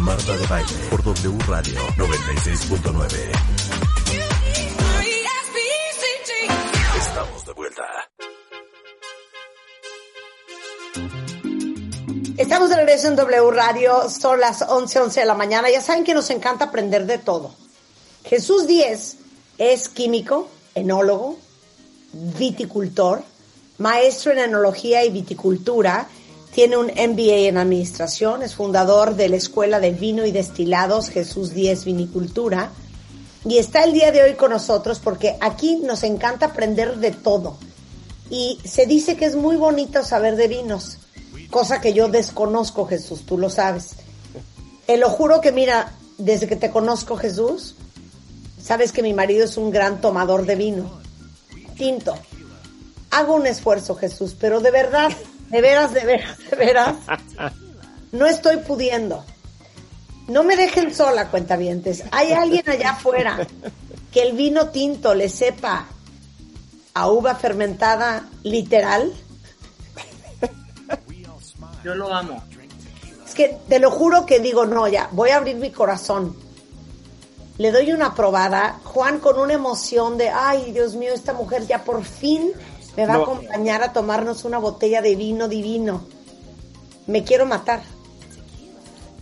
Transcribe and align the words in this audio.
Marta 0.00 0.36
de 0.36 0.46
Baile 0.46 0.74
por 0.90 1.02
W 1.02 1.38
Radio 1.46 1.80
96.9. 1.96 3.32
Estamos 6.98 7.46
de 7.46 7.52
vuelta. 7.52 7.82
Estamos 12.36 12.70
de 12.70 12.76
regreso 12.76 13.08
en 13.08 13.16
W 13.16 13.50
Radio, 13.50 14.08
son 14.08 14.40
las 14.40 14.62
11, 14.62 15.00
11 15.00 15.20
de 15.20 15.26
la 15.26 15.34
mañana. 15.34 15.70
Ya 15.70 15.80
saben 15.80 16.04
que 16.04 16.14
nos 16.14 16.30
encanta 16.30 16.66
aprender 16.66 17.06
de 17.06 17.18
todo. 17.18 17.52
Jesús 18.24 18.66
Díez 18.66 19.16
es 19.58 19.88
químico, 19.88 20.48
enólogo, 20.74 21.38
viticultor, 22.12 23.22
maestro 23.78 24.32
en 24.32 24.38
enología 24.38 25.04
y 25.04 25.10
viticultura, 25.10 26.08
tiene 26.58 26.76
un 26.76 26.86
MBA 26.86 27.46
en 27.46 27.56
administración, 27.56 28.42
es 28.42 28.56
fundador 28.56 29.14
de 29.14 29.28
la 29.28 29.36
Escuela 29.36 29.78
de 29.78 29.92
Vino 29.92 30.26
y 30.26 30.32
Destilados 30.32 31.08
Jesús 31.08 31.54
Díez 31.54 31.84
Vinicultura 31.84 32.72
y 33.44 33.58
está 33.58 33.84
el 33.84 33.92
día 33.92 34.10
de 34.10 34.24
hoy 34.24 34.34
con 34.34 34.50
nosotros 34.50 34.98
porque 34.98 35.36
aquí 35.40 35.76
nos 35.76 36.02
encanta 36.02 36.46
aprender 36.46 36.96
de 36.96 37.12
todo. 37.12 37.58
Y 38.28 38.58
se 38.64 38.86
dice 38.86 39.16
que 39.16 39.26
es 39.26 39.36
muy 39.36 39.54
bonito 39.54 40.02
saber 40.02 40.34
de 40.34 40.48
vinos, 40.48 40.98
cosa 41.48 41.80
que 41.80 41.92
yo 41.92 42.08
desconozco, 42.08 42.86
Jesús, 42.86 43.24
tú 43.24 43.38
lo 43.38 43.50
sabes. 43.50 43.90
Te 44.84 44.96
lo 44.96 45.10
juro 45.10 45.40
que 45.40 45.52
mira, 45.52 45.92
desde 46.16 46.48
que 46.48 46.56
te 46.56 46.72
conozco, 46.72 47.16
Jesús, 47.16 47.76
sabes 48.60 48.90
que 48.90 49.04
mi 49.04 49.14
marido 49.14 49.44
es 49.44 49.56
un 49.58 49.70
gran 49.70 50.00
tomador 50.00 50.44
de 50.44 50.56
vino, 50.56 50.90
tinto. 51.76 52.16
Hago 53.12 53.36
un 53.36 53.46
esfuerzo, 53.46 53.94
Jesús, 53.94 54.34
pero 54.36 54.58
de 54.58 54.72
verdad, 54.72 55.12
de 55.50 55.60
veras, 55.60 55.94
de 55.94 56.04
veras, 56.04 56.38
de 56.50 56.56
veras, 56.56 56.96
no 58.12 58.26
estoy 58.26 58.58
pudiendo. 58.58 59.24
No 60.28 60.44
me 60.44 60.56
dejen 60.56 60.94
sola, 60.94 61.30
cuentavientes. 61.30 62.04
Hay 62.10 62.32
alguien 62.32 62.68
allá 62.68 62.90
afuera 62.90 63.46
que 64.12 64.22
el 64.22 64.36
vino 64.36 64.68
tinto 64.68 65.14
le 65.14 65.28
sepa 65.28 65.86
a 66.92 67.10
uva 67.10 67.34
fermentada 67.34 68.28
literal. 68.42 69.12
Yo 71.82 71.94
lo 71.94 72.12
amo. 72.12 72.42
Es 73.26 73.34
que 73.34 73.56
te 73.68 73.78
lo 73.78 73.90
juro 73.90 74.26
que 74.26 74.40
digo, 74.40 74.66
no, 74.66 74.86
ya, 74.88 75.08
voy 75.12 75.30
a 75.30 75.36
abrir 75.36 75.56
mi 75.56 75.70
corazón. 75.70 76.36
Le 77.56 77.72
doy 77.72 77.92
una 77.92 78.14
probada, 78.14 78.80
Juan, 78.84 79.20
con 79.20 79.38
una 79.38 79.54
emoción 79.54 80.18
de, 80.18 80.28
ay, 80.28 80.72
Dios 80.72 80.94
mío, 80.94 81.12
esta 81.14 81.32
mujer 81.32 81.66
ya 81.66 81.84
por 81.84 82.04
fin 82.04 82.52
me 82.98 83.06
va 83.06 83.14
a 83.14 83.22
acompañar 83.22 83.82
a 83.82 83.92
tomarnos 83.92 84.44
una 84.44 84.58
botella 84.58 85.00
de 85.02 85.14
vino 85.14 85.48
divino. 85.48 86.04
Me 87.06 87.24
quiero 87.24 87.46
matar. 87.46 87.80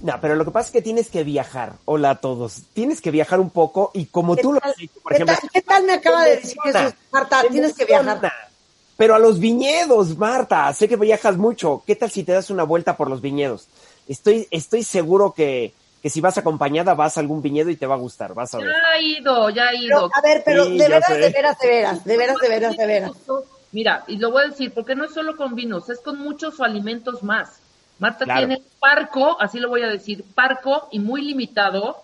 No, 0.02 0.14
pero 0.20 0.34
lo 0.34 0.44
que 0.44 0.50
pasa 0.50 0.66
es 0.66 0.72
que 0.72 0.82
tienes 0.82 1.08
que 1.10 1.24
viajar. 1.24 1.74
Hola 1.84 2.10
a 2.10 2.14
todos. 2.20 2.62
Tienes 2.74 3.00
que 3.00 3.10
viajar 3.10 3.40
un 3.40 3.50
poco 3.50 3.90
y 3.94 4.06
como 4.06 4.36
¿Qué 4.36 4.42
tú 4.42 4.52
lo 4.52 4.60
has 4.62 4.78
hecho, 4.80 5.00
por 5.02 5.12
¿Qué 5.12 5.16
ejemplo. 5.22 5.36
tal, 5.40 5.50
qué 5.50 5.62
tal 5.62 5.84
me 5.84 5.92
acaba 5.94 6.24
de 6.24 6.36
decir 6.36 6.56
Jesús? 6.62 6.94
Marta, 7.12 7.42
tienes 7.50 7.74
que 7.74 7.84
viajar. 7.84 8.32
Pero 8.96 9.14
a 9.14 9.18
los 9.18 9.38
viñedos, 9.40 10.16
Marta. 10.16 10.72
Sé 10.72 10.88
que 10.88 10.96
viajas 10.96 11.36
mucho. 11.36 11.82
¿Qué 11.86 11.96
tal 11.96 12.10
si 12.10 12.24
te 12.24 12.32
das 12.32 12.50
una 12.50 12.62
vuelta 12.64 12.96
por 12.96 13.10
los 13.10 13.20
viñedos? 13.20 13.68
Estoy, 14.08 14.46
estoy 14.50 14.84
seguro 14.84 15.32
que, 15.34 15.74
que 16.02 16.08
si 16.10 16.20
vas 16.20 16.38
acompañada 16.38 16.94
vas 16.94 17.16
a 17.16 17.20
algún 17.20 17.42
viñedo 17.42 17.68
y 17.70 17.76
te 17.76 17.86
va 17.86 17.94
a 17.96 17.98
gustar. 17.98 18.32
Vas 18.34 18.54
a 18.54 18.58
ver. 18.58 18.68
Ya 18.68 18.92
ha 18.94 19.00
ido, 19.00 19.50
ya 19.50 19.64
ha 19.64 19.70
Pero, 19.70 19.82
ido. 19.82 20.10
a 20.14 20.20
ver, 20.22 20.42
pero 20.44 20.64
Sí, 20.64 20.78
de 20.78 20.88
veras, 20.88 21.08
de 21.08 21.18
veras, 21.18 21.58
de 21.58 21.68
veras, 21.68 22.04
de 22.04 22.16
veras, 22.16 22.36
de 22.40 22.48
veras, 22.48 22.76
de 22.76 22.86
veras. 22.86 23.12
Mira, 23.76 24.04
y 24.06 24.16
lo 24.16 24.30
voy 24.30 24.44
a 24.44 24.48
decir, 24.48 24.72
porque 24.72 24.94
no 24.94 25.04
es 25.04 25.12
solo 25.12 25.36
con 25.36 25.54
vinos, 25.54 25.90
es 25.90 26.00
con 26.00 26.18
muchos 26.18 26.60
alimentos 26.62 27.22
más. 27.22 27.58
Marta 27.98 28.24
Claro. 28.24 28.46
tiene 28.46 28.62
parco, 28.80 29.38
así 29.38 29.58
lo 29.58 29.68
voy 29.68 29.82
a 29.82 29.88
decir, 29.88 30.24
parco 30.34 30.88
y 30.92 30.98
muy 30.98 31.20
limitado, 31.20 32.00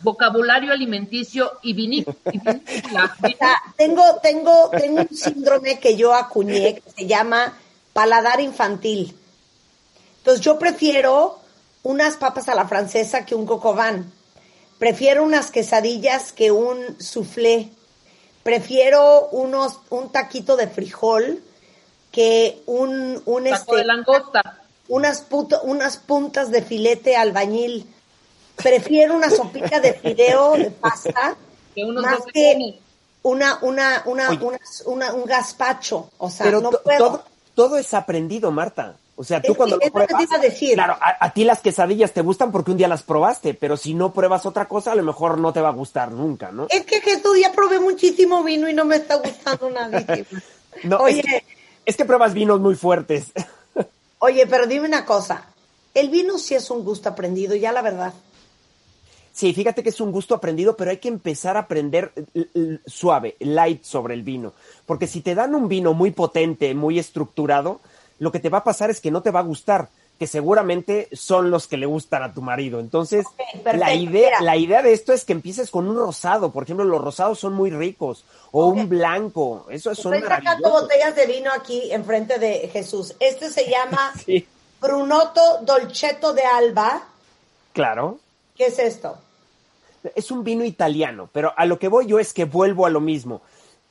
vocabulario 0.00 0.72
alimenticio 0.72 1.52
y 1.62 1.72
vinícola. 1.74 2.16
O 3.22 3.28
sea, 3.28 3.62
tengo, 3.76 4.02
tengo, 4.24 4.70
tengo 4.70 5.02
un 5.02 5.16
síndrome 5.16 5.78
que 5.78 5.96
yo 5.96 6.12
acuñé 6.12 6.82
que 6.82 6.90
se 6.90 7.06
llama 7.06 7.60
paladar 7.92 8.40
infantil. 8.40 9.16
Entonces 10.18 10.44
yo 10.44 10.58
prefiero 10.58 11.38
unas 11.84 12.16
papas 12.16 12.48
a 12.48 12.56
la 12.56 12.66
francesa 12.66 13.24
que 13.24 13.36
un 13.36 13.46
cocobán. 13.46 14.12
Prefiero 14.80 15.22
unas 15.22 15.52
quesadillas 15.52 16.32
que 16.32 16.50
un 16.50 17.00
soufflé. 17.00 17.70
Prefiero 18.44 19.28
unos, 19.32 19.80
un 19.90 20.10
taquito 20.12 20.56
de 20.56 20.68
frijol 20.68 21.42
que 22.12 22.62
un, 22.66 23.20
un 23.24 23.44
Taco 23.44 23.54
este, 23.56 23.76
de 23.76 23.84
langosta. 23.84 24.60
unas, 24.88 25.22
puto- 25.28 25.62
unas 25.64 25.96
puntas 25.96 26.50
de 26.52 26.62
filete 26.62 27.16
albañil. 27.16 27.92
Prefiero 28.54 29.16
una 29.16 29.30
sopita 29.30 29.80
de 29.80 29.94
fideo 29.94 30.52
de 30.56 30.70
pasta 30.70 31.36
Que 31.74 31.84
unos 31.84 32.04
más 32.04 32.20
que 32.32 32.78
una, 33.22 33.58
una, 33.62 34.02
una, 34.06 34.30
una, 34.30 34.60
una- 34.84 35.12
un 35.14 35.24
gazpacho. 35.24 36.10
O 36.18 36.30
sea, 36.30 36.44
Pero 36.46 36.60
no 36.60 36.70
puedo. 36.70 36.98
todo, 36.98 37.24
todo 37.56 37.76
es 37.78 37.92
aprendido, 37.94 38.50
Marta. 38.52 38.94
O 39.16 39.22
sea, 39.24 39.40
tú 39.40 39.52
Es 39.52 39.56
cuando 39.58 39.78
que 39.78 39.84
lo 39.84 39.88
es 39.88 39.94
lo 39.94 40.00
que 40.00 40.06
te 40.06 40.12
pruebas. 40.14 40.30
iba 40.30 40.36
a 40.36 40.40
decir. 40.40 40.74
Claro, 40.74 40.96
a, 41.00 41.24
a 41.24 41.32
ti 41.32 41.44
las 41.44 41.60
quesadillas 41.60 42.12
te 42.12 42.20
gustan 42.22 42.50
porque 42.50 42.72
un 42.72 42.76
día 42.76 42.88
las 42.88 43.02
probaste, 43.04 43.54
pero 43.54 43.76
si 43.76 43.94
no 43.94 44.12
pruebas 44.12 44.44
otra 44.46 44.66
cosa, 44.66 44.92
a 44.92 44.94
lo 44.96 45.02
mejor 45.04 45.38
no 45.38 45.52
te 45.52 45.60
va 45.60 45.68
a 45.68 45.72
gustar 45.72 46.10
nunca, 46.10 46.50
¿no? 46.50 46.66
Es 46.70 46.84
que 46.84 47.00
Jesús 47.00 47.38
ya 47.40 47.52
probé 47.52 47.78
muchísimo 47.78 48.42
vino 48.42 48.68
y 48.68 48.74
no 48.74 48.84
me 48.84 48.96
está 48.96 49.16
gustando 49.16 49.70
nada. 49.70 50.04
No, 50.82 50.96
oye, 50.98 51.20
es 51.20 51.24
que, 51.26 51.44
es 51.86 51.96
que 51.96 52.04
pruebas 52.04 52.34
vinos 52.34 52.58
muy 52.60 52.74
fuertes. 52.74 53.26
oye, 54.18 54.44
pero 54.48 54.66
dime 54.66 54.88
una 54.88 55.04
cosa. 55.04 55.46
El 55.94 56.08
vino 56.10 56.36
sí 56.38 56.56
es 56.56 56.68
un 56.70 56.84
gusto 56.84 57.08
aprendido, 57.08 57.54
ya 57.54 57.70
la 57.70 57.80
verdad. 57.80 58.12
Sí, 59.32 59.52
fíjate 59.54 59.82
que 59.84 59.90
es 59.90 60.00
un 60.00 60.10
gusto 60.12 60.34
aprendido, 60.34 60.76
pero 60.76 60.90
hay 60.90 60.98
que 60.98 61.08
empezar 61.08 61.56
a 61.56 61.60
aprender 61.60 62.12
l- 62.34 62.80
suave, 62.86 63.36
light 63.38 63.84
sobre 63.84 64.14
el 64.14 64.22
vino. 64.22 64.52
Porque 64.86 65.06
si 65.06 65.20
te 65.20 65.34
dan 65.36 65.54
un 65.54 65.68
vino 65.68 65.92
muy 65.94 66.10
potente, 66.10 66.74
muy 66.74 66.98
estructurado, 66.98 67.80
lo 68.18 68.32
que 68.32 68.40
te 68.40 68.48
va 68.48 68.58
a 68.58 68.64
pasar 68.64 68.90
es 68.90 69.00
que 69.00 69.10
no 69.10 69.22
te 69.22 69.30
va 69.30 69.40
a 69.40 69.44
gustar, 69.44 69.88
que 70.18 70.26
seguramente 70.26 71.08
son 71.12 71.50
los 71.50 71.66
que 71.66 71.76
le 71.76 71.86
gustan 71.86 72.22
a 72.22 72.32
tu 72.32 72.40
marido. 72.40 72.78
Entonces, 72.78 73.26
la, 73.64 73.94
idea, 73.94 74.28
mira. 74.28 74.40
la 74.42 74.56
idea 74.56 74.82
de 74.82 74.92
esto 74.92 75.12
es 75.12 75.24
que 75.24 75.32
empieces 75.32 75.70
con 75.70 75.88
un 75.88 75.96
rosado. 75.96 76.52
Por 76.52 76.62
ejemplo, 76.62 76.84
los 76.84 77.02
rosados 77.02 77.38
son 77.40 77.54
muy 77.54 77.70
ricos. 77.70 78.24
O 78.52 78.66
un 78.66 78.88
blanco. 78.88 79.66
Eso 79.70 79.94
son 79.94 80.14
Estoy 80.14 80.28
sacando 80.28 80.70
botellas 80.70 81.16
de 81.16 81.26
vino 81.26 81.50
aquí 81.52 81.90
enfrente 81.90 82.38
de 82.38 82.68
Jesús. 82.72 83.14
Este 83.18 83.50
se 83.50 83.68
llama 83.68 84.12
Sí, 84.24 84.46
Brunotto 84.80 85.40
Dolcetto 85.62 86.32
de 86.32 86.42
Alba. 86.42 87.02
claro. 87.72 88.18
¿Qué 88.56 88.66
es 88.66 88.78
esto? 88.78 89.18
Es 90.14 90.30
un 90.30 90.44
vino 90.44 90.64
italiano, 90.64 91.28
pero 91.32 91.52
a 91.56 91.66
lo 91.66 91.78
que 91.80 91.88
voy 91.88 92.06
yo 92.06 92.20
es 92.20 92.32
que 92.32 92.44
vuelvo 92.44 92.86
a 92.86 92.90
lo 92.90 93.00
mismo. 93.00 93.42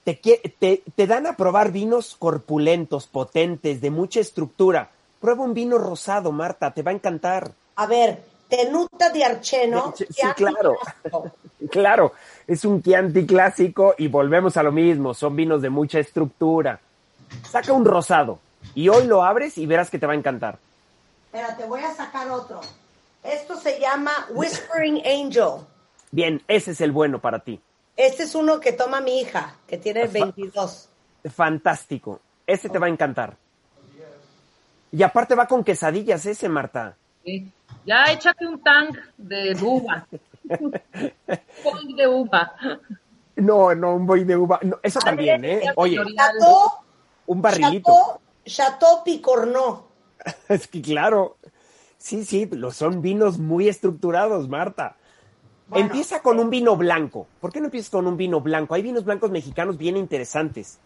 Te, 0.04 0.16
te, 0.16 0.84
te 0.96 1.08
dan 1.08 1.28
a 1.28 1.38
probar 1.38 1.72
vinos 1.72 2.16
corpulentos, 2.18 3.08
potentes, 3.08 3.80
de 3.80 3.90
mucha 3.90 4.20
estructura. 4.20 4.90
Prueba 5.22 5.44
un 5.44 5.54
vino 5.54 5.78
rosado, 5.78 6.32
Marta, 6.32 6.72
te 6.72 6.82
va 6.82 6.92
a 6.92 6.96
encantar. 6.96 7.52
A 7.76 7.86
ver, 7.86 8.22
Tenuta 8.54 9.10
di 9.10 9.24
Archeno. 9.24 9.94
Sí, 9.96 10.06
claro. 10.36 10.78
Claro, 11.72 12.12
es 12.46 12.66
un 12.66 12.84
Chianti 12.84 13.26
clásico 13.26 13.96
y 13.98 14.10
volvemos 14.10 14.58
a 14.58 14.64
lo 14.64 14.74
mismo, 14.74 15.14
son 15.14 15.34
vinos 15.34 15.62
de 15.62 15.70
mucha 15.70 15.98
estructura. 15.98 16.78
Saca 17.50 17.72
un 17.72 17.86
rosado 17.86 18.40
y 18.76 18.90
hoy 18.90 19.08
lo 19.08 19.24
abres 19.24 19.58
y 19.58 19.66
verás 19.66 19.90
que 19.90 19.98
te 19.98 20.06
va 20.06 20.12
a 20.12 20.18
encantar. 20.18 20.60
Espérate, 21.28 21.66
voy 21.66 21.82
a 21.82 21.96
sacar 21.96 22.30
otro. 22.30 22.60
Esto 23.24 23.56
se 23.56 23.80
llama 23.80 24.12
Whispering 24.32 25.02
Angel. 25.06 25.66
Bien, 26.12 26.44
ese 26.50 26.72
es 26.72 26.82
el 26.82 26.92
bueno 26.92 27.20
para 27.20 27.40
ti. 27.40 27.62
Este 27.96 28.24
es 28.24 28.36
uno 28.36 28.60
que 28.60 28.74
toma 28.74 29.02
mi 29.02 29.20
hija, 29.20 29.56
que 29.68 29.78
tiene 29.78 30.08
22. 30.08 30.90
Fantástico, 31.34 32.20
ese 32.48 32.70
te 32.70 32.80
va 32.80 32.88
a 32.88 32.90
encantar. 32.90 33.38
Y 34.92 35.02
aparte 35.04 35.36
va 35.36 35.48
con 35.48 35.64
quesadillas 35.64 36.26
ese, 36.26 36.50
Marta. 36.50 36.96
Sí. 37.24 37.52
Ya 37.86 38.06
échate 38.06 38.46
un 38.48 38.62
tank 38.62 38.98
de 39.18 39.56
uva. 39.62 40.08
un 40.50 41.96
de 41.96 42.08
uva. 42.08 42.54
No, 43.36 43.74
no, 43.74 43.96
un 43.96 44.06
boy 44.06 44.24
de 44.24 44.38
uva. 44.38 44.60
No, 44.62 44.80
eso 44.84 45.00
también, 45.00 45.44
¿eh? 45.46 45.62
Oye, 45.76 45.98
Chateau, 46.16 46.72
un 47.28 47.42
barrilito. 47.42 47.92
Chateau, 47.92 48.20
Chateau 48.46 49.04
Picornot. 49.04 49.86
Es 50.50 50.68
que 50.68 50.82
claro. 50.82 51.38
Sí, 51.98 52.26
sí, 52.26 52.46
lo- 52.52 52.72
son 52.72 53.02
vinos 53.02 53.40
muy 53.40 53.68
estructurados, 53.68 54.48
Marta. 54.50 54.96
Bueno. 55.68 55.86
Empieza 55.86 56.22
con 56.22 56.40
un 56.40 56.50
vino 56.50 56.76
blanco. 56.76 57.28
¿Por 57.40 57.52
qué 57.52 57.60
no 57.60 57.66
empiezas 57.68 57.90
con 57.90 58.06
un 58.08 58.18
vino 58.18 58.42
blanco? 58.42 58.76
Hay 58.76 58.82
vinos 58.82 59.06
blancos 59.06 59.32
mexicanos 59.32 59.78
bien 59.78 59.98
interesantes. 59.98 60.80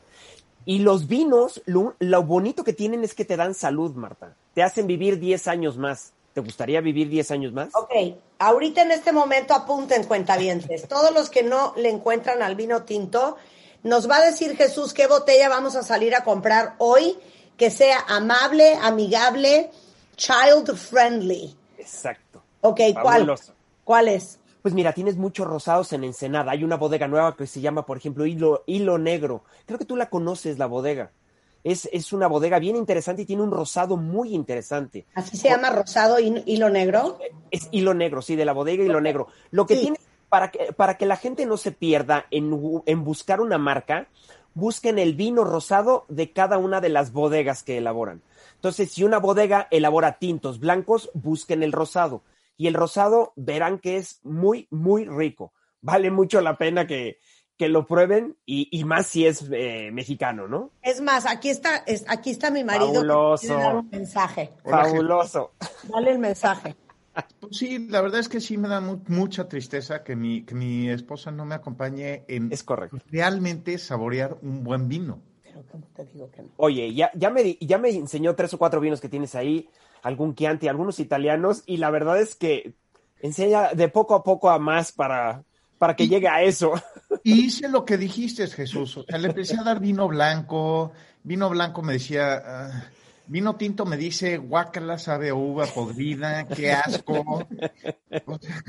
Y 0.65 0.79
los 0.79 1.07
vinos, 1.07 1.61
lo, 1.65 1.95
lo 1.99 2.23
bonito 2.23 2.63
que 2.63 2.73
tienen 2.73 3.03
es 3.03 3.13
que 3.13 3.25
te 3.25 3.37
dan 3.37 3.53
salud, 3.53 3.95
Marta. 3.95 4.35
Te 4.53 4.63
hacen 4.63 4.85
vivir 4.85 5.17
10 5.17 5.47
años 5.47 5.77
más. 5.77 6.13
¿Te 6.33 6.41
gustaría 6.41 6.81
vivir 6.81 7.09
10 7.09 7.31
años 7.31 7.53
más? 7.53 7.69
Ok, 7.73 8.15
ahorita 8.37 8.81
en 8.81 8.91
este 8.91 9.11
momento 9.11 9.53
apunten 9.53 10.03
cuentavientes. 10.03 10.87
Todos 10.89 11.13
los 11.13 11.29
que 11.29 11.41
no 11.41 11.73
le 11.77 11.89
encuentran 11.89 12.43
al 12.43 12.55
vino 12.55 12.83
tinto, 12.83 13.37
nos 13.83 14.09
va 14.09 14.17
a 14.17 14.25
decir 14.25 14.55
Jesús 14.55 14.93
qué 14.93 15.07
botella 15.07 15.49
vamos 15.49 15.75
a 15.75 15.83
salir 15.83 16.13
a 16.15 16.23
comprar 16.23 16.75
hoy 16.77 17.17
que 17.55 17.71
sea 17.71 18.03
amable, 18.07 18.75
amigable, 18.81 19.71
child 20.15 20.75
friendly. 20.77 21.55
Exacto. 21.77 22.43
Ok, 22.61 22.81
¿cuál? 22.93 23.19
Fabuloso. 23.19 23.53
¿Cuál 23.83 24.09
es? 24.09 24.37
Pues 24.67 24.75
mira, 24.75 24.91
tienes 24.91 25.15
muchos 25.15 25.47
rosados 25.47 25.93
en 25.93 26.03
Ensenada. 26.03 26.51
Hay 26.51 26.65
una 26.65 26.75
bodega 26.75 27.07
nueva 27.07 27.37
que 27.37 27.47
se 27.47 27.61
llama, 27.61 27.85
por 27.85 27.95
ejemplo, 27.95 28.25
Hilo, 28.25 28.65
Hilo 28.67 28.97
Negro. 28.97 29.45
Creo 29.65 29.79
que 29.79 29.85
tú 29.85 29.95
la 29.95 30.09
conoces, 30.09 30.59
la 30.59 30.65
bodega. 30.65 31.13
Es, 31.63 31.87
es 31.93 32.11
una 32.11 32.27
bodega 32.27 32.59
bien 32.59 32.75
interesante 32.75 33.21
y 33.21 33.25
tiene 33.25 33.43
un 33.43 33.51
rosado 33.51 33.95
muy 33.95 34.33
interesante. 34.35 35.05
Así 35.15 35.37
se 35.37 35.47
llama 35.47 35.69
rosado 35.69 36.17
hilo 36.19 36.69
negro. 36.69 37.17
Es 37.49 37.69
hilo 37.71 37.93
negro, 37.93 38.21
sí, 38.21 38.35
de 38.35 38.43
la 38.43 38.51
bodega 38.51 38.83
hilo 38.83 38.99
negro. 38.99 39.27
Lo 39.51 39.65
que 39.65 39.75
Sí. 39.75 39.81
tiene, 39.83 39.99
para 40.27 40.51
que, 40.51 40.73
para 40.73 40.97
que 40.97 41.05
la 41.05 41.15
gente 41.15 41.45
no 41.45 41.55
se 41.55 41.71
pierda 41.71 42.25
en, 42.29 42.51
en 42.85 43.05
buscar 43.05 43.39
una 43.39 43.57
marca, 43.57 44.09
busquen 44.53 44.99
el 44.99 45.13
vino 45.13 45.45
rosado 45.45 46.03
de 46.09 46.33
cada 46.33 46.57
una 46.57 46.81
de 46.81 46.89
las 46.89 47.13
bodegas 47.13 47.63
que 47.63 47.77
elaboran. 47.77 48.21
Entonces, 48.55 48.91
si 48.91 49.05
una 49.05 49.19
bodega 49.19 49.69
elabora 49.71 50.19
tintos 50.19 50.59
blancos, 50.59 51.09
busquen 51.13 51.63
el 51.63 51.71
rosado. 51.71 52.21
Y 52.57 52.67
el 52.67 52.73
rosado 52.73 53.33
verán 53.35 53.79
que 53.79 53.97
es 53.97 54.19
muy, 54.23 54.67
muy 54.71 55.05
rico. 55.05 55.53
Vale 55.81 56.09
mucho 56.11 56.41
la 56.41 56.57
pena 56.57 56.87
que, 56.87 57.19
que 57.55 57.69
lo 57.69 57.85
prueben 57.85 58.35
y, 58.45 58.67
y 58.71 58.83
más 58.83 59.07
si 59.07 59.25
es 59.27 59.45
eh, 59.51 59.89
mexicano, 59.93 60.47
¿no? 60.47 60.71
Es 60.81 60.99
más, 61.01 61.25
aquí 61.25 61.49
está, 61.49 61.77
es- 61.85 62.03
aquí 62.07 62.31
está 62.31 62.49
mi 62.51 62.63
marido. 62.63 62.87
que 62.91 62.93
Fabuloso. 63.07 63.41
quiere 63.47 63.61
dar 63.61 63.75
un 63.75 63.89
mensaje. 63.89 64.51
Fabuloso. 64.63 65.53
Dale 65.83 66.11
el 66.11 66.19
mensaje. 66.19 66.75
Pues 67.39 67.57
sí, 67.57 67.87
la 67.89 68.01
verdad 68.01 68.19
es 68.19 68.29
que 68.29 68.39
sí 68.39 68.57
me 68.57 68.67
da 68.67 68.79
mu- 68.79 69.01
mucha 69.07 69.47
tristeza 69.47 70.03
que 70.03 70.15
mi, 70.15 70.43
que 70.43 70.53
mi 70.53 70.87
esposa 70.89 71.31
no 71.31 71.45
me 71.45 71.55
acompañe 71.55 72.23
en 72.27 72.51
Es 72.51 72.63
correcto. 72.63 72.97
realmente 73.09 73.77
saborear 73.79 74.37
un 74.43 74.63
buen 74.63 74.87
vino. 74.87 75.19
Pero 75.43 75.63
¿cómo 75.71 75.87
te 75.95 76.05
digo 76.05 76.29
que 76.29 76.43
no? 76.43 76.49
Oye, 76.57 76.93
ya, 76.93 77.09
ya, 77.15 77.31
me, 77.31 77.41
di- 77.43 77.57
ya 77.61 77.79
me 77.79 77.89
enseñó 77.89 78.35
tres 78.35 78.53
o 78.53 78.59
cuatro 78.59 78.79
vinos 78.79 79.01
que 79.01 79.09
tienes 79.09 79.33
ahí, 79.33 79.67
algún 80.03 80.35
Chianti, 80.35 80.67
algunos 80.67 80.99
italianos, 80.99 81.63
y 81.65 81.77
la 81.77 81.89
verdad 81.89 82.19
es 82.19 82.35
que 82.35 82.73
enseña 83.21 83.73
de 83.73 83.89
poco 83.89 84.15
a 84.15 84.23
poco 84.23 84.49
a 84.49 84.59
más 84.59 84.91
para, 84.91 85.43
para 85.77 85.95
que 85.95 86.07
llegue 86.07 86.27
a 86.27 86.43
eso. 86.43 86.73
Y 87.23 87.33
hice 87.45 87.69
lo 87.69 87.85
que 87.85 87.97
dijiste, 87.97 88.47
Jesús. 88.47 88.97
O 88.97 89.03
sea, 89.03 89.17
le 89.17 89.29
empecé 89.29 89.57
a 89.57 89.63
dar 89.63 89.79
vino 89.79 90.07
blanco. 90.07 90.91
Vino 91.23 91.49
blanco 91.49 91.81
me 91.81 91.93
decía, 91.93 92.41
ah, 92.45 92.83
vino 93.27 93.55
tinto 93.55 93.85
me 93.85 93.97
dice, 93.97 94.37
guácala, 94.37 94.97
sabe 94.97 95.29
a 95.29 95.35
uva 95.35 95.65
podrida, 95.65 96.47
qué 96.47 96.71
asco. 96.71 97.47
O 98.25 98.39
sea, 98.39 98.63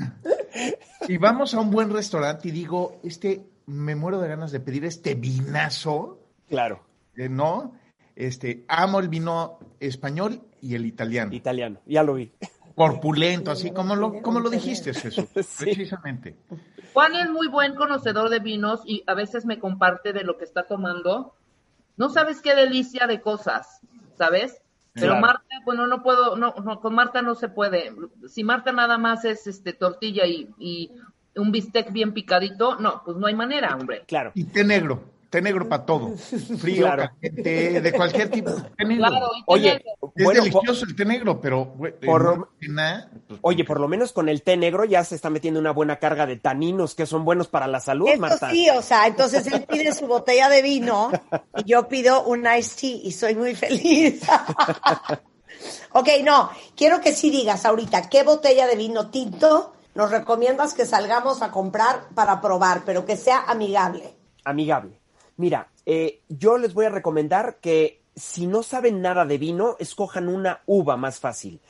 y 1.07 1.17
vamos 1.17 1.53
a 1.53 1.59
un 1.59 1.71
buen 1.71 1.89
restaurante 1.89 2.49
y 2.49 2.51
digo, 2.51 2.99
este, 3.03 3.45
me 3.65 3.95
muero 3.95 4.19
de 4.19 4.27
ganas 4.27 4.51
de 4.51 4.59
pedir 4.59 4.85
este 4.85 5.15
vinazo, 5.15 6.19
Claro, 6.49 6.83
eh, 7.15 7.29
¿no? 7.29 7.75
Este, 8.19 8.65
amo 8.67 8.99
el 8.99 9.07
vino 9.07 9.59
español 9.79 10.41
y 10.61 10.75
el 10.75 10.85
italiano. 10.85 11.33
italiano, 11.33 11.79
ya 11.85 12.03
lo 12.03 12.15
vi. 12.15 12.33
Corpulento, 12.75 13.49
así 13.49 13.71
como 13.71 13.95
lo, 13.95 14.21
como 14.21 14.41
lo 14.41 14.49
dijiste, 14.49 14.93
Jesús. 14.93 15.25
Sí. 15.41 15.63
Precisamente. 15.63 16.35
Juan 16.93 17.15
es 17.15 17.29
muy 17.29 17.47
buen 17.47 17.75
conocedor 17.75 18.29
de 18.29 18.39
vinos 18.39 18.81
y 18.85 19.03
a 19.07 19.13
veces 19.13 19.45
me 19.45 19.57
comparte 19.57 20.11
de 20.11 20.25
lo 20.25 20.37
que 20.37 20.43
está 20.43 20.67
tomando. 20.67 21.33
No 21.95 22.09
sabes 22.09 22.41
qué 22.41 22.55
delicia 22.55 23.07
de 23.07 23.21
cosas, 23.21 23.79
¿sabes? 24.17 24.61
Pero 24.93 25.13
Claro. 25.13 25.21
Marta, 25.21 25.55
bueno, 25.63 25.87
no 25.87 26.03
puedo, 26.03 26.35
no, 26.35 26.55
no, 26.61 26.81
con 26.81 26.93
Marta 26.95 27.21
no 27.21 27.35
se 27.35 27.47
puede. 27.47 27.93
Si 28.27 28.43
Marta 28.43 28.73
nada 28.73 28.97
más 28.97 29.23
es 29.23 29.47
este 29.47 29.71
tortilla 29.71 30.25
y, 30.25 30.49
y 30.59 30.91
un 31.37 31.53
bistec 31.53 31.93
bien 31.93 32.13
picadito, 32.13 32.75
no, 32.75 33.01
pues 33.05 33.15
no 33.15 33.27
hay 33.27 33.35
manera, 33.35 33.77
hombre. 33.77 34.03
Claro. 34.07 34.31
Y 34.35 34.43
té 34.43 34.65
negro, 34.65 35.03
té 35.29 35.41
negro 35.41 35.67
para 35.69 35.85
todo. 35.85 36.15
Frío, 36.59 36.85
Claro. 36.85 37.09
caliente, 37.21 37.81
de 37.81 37.91
cualquier 37.93 38.29
tipo. 38.29 38.51
Té 38.77 38.85
negro. 38.85 39.07
Claro, 39.07 39.27
Oye, 39.45 39.83
es 40.15 40.23
bueno, 40.25 40.43
delicioso 40.43 40.85
el 40.85 40.95
té 40.95 41.05
negro, 41.05 41.39
pero 41.39 41.73
Por- 42.05 42.49
cena, 42.59 43.11
pues, 43.27 43.39
oye, 43.43 43.63
por 43.63 43.79
lo 43.79 43.87
menos 43.87 44.11
con 44.11 44.27
el 44.29 44.41
té 44.41 44.57
negro 44.57 44.85
ya 44.85 45.03
se 45.03 45.15
está 45.15 45.29
metiendo 45.29 45.59
una 45.59 45.71
buena 45.71 45.97
carga 45.97 46.25
de 46.25 46.37
taninos 46.37 46.95
que 46.95 47.05
son 47.05 47.23
buenos 47.25 47.47
para 47.47 47.67
la 47.67 47.79
salud, 47.79 48.07
Esto 48.07 48.21
Marta. 48.21 48.49
sí, 48.51 48.69
o 48.69 48.81
sea, 48.81 49.07
entonces 49.07 49.45
él 49.47 49.65
pide 49.69 49.91
su 49.93 50.07
botella 50.07 50.49
de 50.49 50.61
vino 50.61 51.11
y 51.57 51.63
yo 51.69 51.87
pido 51.87 52.23
un 52.23 52.45
iced 52.47 52.79
tea 52.79 52.99
y 53.03 53.11
soy 53.11 53.35
muy 53.35 53.55
feliz. 53.55 54.21
ok, 55.93 56.07
no, 56.23 56.49
quiero 56.75 57.01
que 57.01 57.13
sí 57.13 57.29
digas 57.29 57.65
ahorita, 57.65 58.09
¿qué 58.09 58.23
botella 58.23 58.67
de 58.67 58.75
vino 58.75 59.09
tinto 59.09 59.73
nos 59.95 60.11
recomiendas 60.11 60.73
que 60.73 60.85
salgamos 60.85 61.41
a 61.41 61.51
comprar 61.51 62.07
para 62.15 62.39
probar, 62.41 62.83
pero 62.85 63.05
que 63.05 63.17
sea 63.17 63.43
amigable? 63.47 64.15
amigable. 64.45 64.98
Mira, 65.39 65.69
eh, 65.85 66.19
yo 66.27 66.57
les 66.57 66.73
voy 66.73 66.83
a 66.83 66.89
recomendar 66.89 67.59
que 67.61 68.01
si 68.13 68.45
no 68.45 68.61
saben 68.61 69.01
nada 69.01 69.23
de 69.23 69.37
vino, 69.37 69.77
escojan 69.79 70.27
una 70.27 70.59
uva 70.65 70.97
más 70.97 71.21
fácil. 71.21 71.61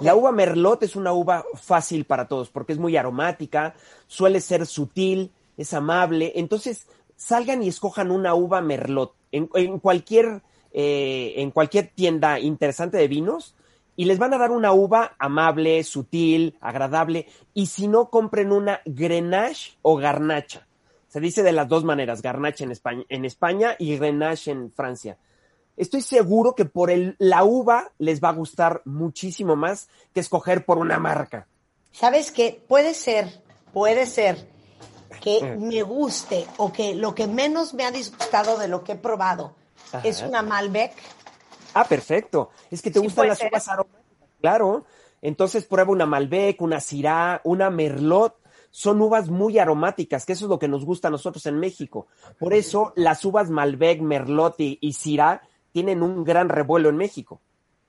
La 0.00 0.14
uva 0.14 0.32
merlot 0.32 0.82
es 0.82 0.96
una 0.96 1.12
uva 1.12 1.44
fácil 1.54 2.06
para 2.06 2.26
todos 2.26 2.48
porque 2.48 2.72
es 2.72 2.78
muy 2.78 2.96
aromática, 2.96 3.74
suele 4.06 4.40
ser 4.40 4.64
sutil, 4.64 5.30
es 5.58 5.74
amable. 5.74 6.32
Entonces, 6.36 6.86
salgan 7.16 7.62
y 7.62 7.68
escojan 7.68 8.10
una 8.10 8.34
uva 8.34 8.62
merlot 8.62 9.12
en, 9.30 9.50
en 9.52 9.78
cualquier, 9.78 10.40
eh, 10.72 11.34
en 11.36 11.50
cualquier 11.50 11.88
tienda 11.88 12.40
interesante 12.40 12.96
de 12.96 13.08
vinos 13.08 13.54
y 13.94 14.06
les 14.06 14.18
van 14.18 14.32
a 14.32 14.38
dar 14.38 14.52
una 14.52 14.72
uva 14.72 15.16
amable, 15.18 15.84
sutil, 15.84 16.56
agradable. 16.62 17.26
Y 17.52 17.66
si 17.66 17.88
no, 17.88 18.08
compren 18.08 18.52
una 18.52 18.80
Grenache 18.86 19.76
o 19.82 19.96
Garnacha. 19.96 20.67
Se 21.08 21.20
dice 21.20 21.42
de 21.42 21.52
las 21.52 21.68
dos 21.68 21.84
maneras, 21.84 22.22
Garnacha 22.22 22.64
en 22.64 22.70
España, 22.72 23.04
en 23.08 23.24
España 23.24 23.76
y 23.78 23.96
Grenache 23.96 24.50
en 24.50 24.70
Francia. 24.72 25.16
Estoy 25.76 26.02
seguro 26.02 26.54
que 26.54 26.64
por 26.64 26.90
el, 26.90 27.14
la 27.18 27.44
uva 27.44 27.92
les 27.98 28.22
va 28.22 28.30
a 28.30 28.32
gustar 28.32 28.82
muchísimo 28.84 29.56
más 29.56 29.88
que 30.12 30.20
escoger 30.20 30.64
por 30.64 30.78
una 30.78 30.98
marca. 30.98 31.46
¿Sabes 31.92 32.30
qué? 32.30 32.62
Puede 32.68 32.94
ser, 32.94 33.42
puede 33.72 34.06
ser 34.06 34.48
que 35.22 35.56
me 35.58 35.82
guste 35.82 36.46
o 36.58 36.72
que 36.72 36.94
lo 36.94 37.14
que 37.14 37.26
menos 37.26 37.74
me 37.74 37.84
ha 37.84 37.90
disgustado 37.90 38.58
de 38.58 38.68
lo 38.68 38.84
que 38.84 38.92
he 38.92 38.96
probado 38.96 39.54
Ajá. 39.92 40.06
es 40.06 40.20
una 40.22 40.42
Malbec. 40.42 40.92
Ah, 41.74 41.84
perfecto. 41.84 42.50
Es 42.70 42.82
que 42.82 42.90
te 42.90 42.98
Sí 42.98 43.04
gustan 43.06 43.28
las 43.28 43.38
ser. 43.38 43.48
uvas 43.50 43.68
aromáticas, 43.68 44.28
claro. 44.40 44.84
Entonces 45.22 45.64
prueba 45.64 45.92
una 45.92 46.06
Malbec, 46.06 46.60
una 46.60 46.80
Syrah, 46.80 47.40
una 47.44 47.70
Merlot. 47.70 48.36
Son 48.78 49.02
uvas 49.02 49.28
muy 49.28 49.58
aromáticas, 49.58 50.24
que 50.24 50.34
eso 50.34 50.44
es 50.44 50.48
lo 50.50 50.60
que 50.60 50.68
nos 50.68 50.84
gusta 50.84 51.08
a 51.08 51.10
nosotros 51.10 51.44
en 51.46 51.58
México. 51.58 52.06
Por 52.38 52.54
eso 52.54 52.92
las 52.94 53.24
uvas 53.24 53.50
Malbec, 53.50 54.00
Merlot 54.00 54.54
y, 54.60 54.78
y 54.80 54.92
Syrah 54.92 55.42
tienen 55.72 56.00
un 56.00 56.22
gran 56.22 56.48
revuelo 56.48 56.88
en 56.88 56.96
México. 56.96 57.40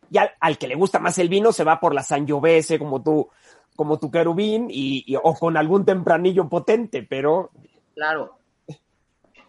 Y 0.10 0.18
al, 0.18 0.32
al 0.40 0.58
que 0.58 0.68
le 0.68 0.74
gusta 0.74 0.98
más 0.98 1.20
el 1.20 1.30
vino 1.30 1.52
se 1.52 1.64
va 1.64 1.80
por 1.80 1.94
la 1.94 2.02
Sangiovese, 2.02 2.80
como 2.80 3.04
tú, 3.04 3.30
como 3.76 4.00
tu 4.00 4.10
querubín, 4.10 4.68
y, 4.72 5.04
y- 5.06 5.16
o 5.16 5.36
con 5.36 5.58
algún 5.58 5.86
tempranillo 5.86 6.50
potente, 6.50 7.04
pero 7.04 7.52
Claro. 7.94 8.40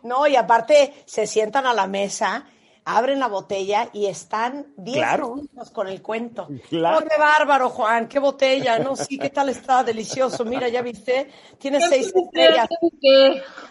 No, 0.02 0.26
y 0.26 0.36
aparte 0.36 0.92
se 1.06 1.26
sientan 1.26 1.64
a 1.64 1.72
la 1.72 1.86
mesa, 1.86 2.44
abren 2.96 3.18
la 3.18 3.28
botella 3.28 3.88
y 3.92 4.06
están 4.06 4.66
10 4.76 4.96
Claro. 4.96 5.34
minutos 5.36 5.70
con 5.70 5.88
el 5.88 6.02
cuento. 6.02 6.48
Claro. 6.68 7.00
No, 7.00 7.06
qué 7.06 7.18
bárbaro, 7.18 7.70
Juan, 7.70 8.08
qué 8.08 8.18
botella. 8.18 8.78
No, 8.78 8.96
sí, 8.96 9.18
qué 9.18 9.30
tal 9.30 9.48
está, 9.48 9.84
delicioso. 9.84 10.44
Mira, 10.44 10.68
ya 10.68 10.82
viste, 10.82 11.30
tiene 11.58 11.80
seis 11.88 12.12
estrellas. 12.14 12.68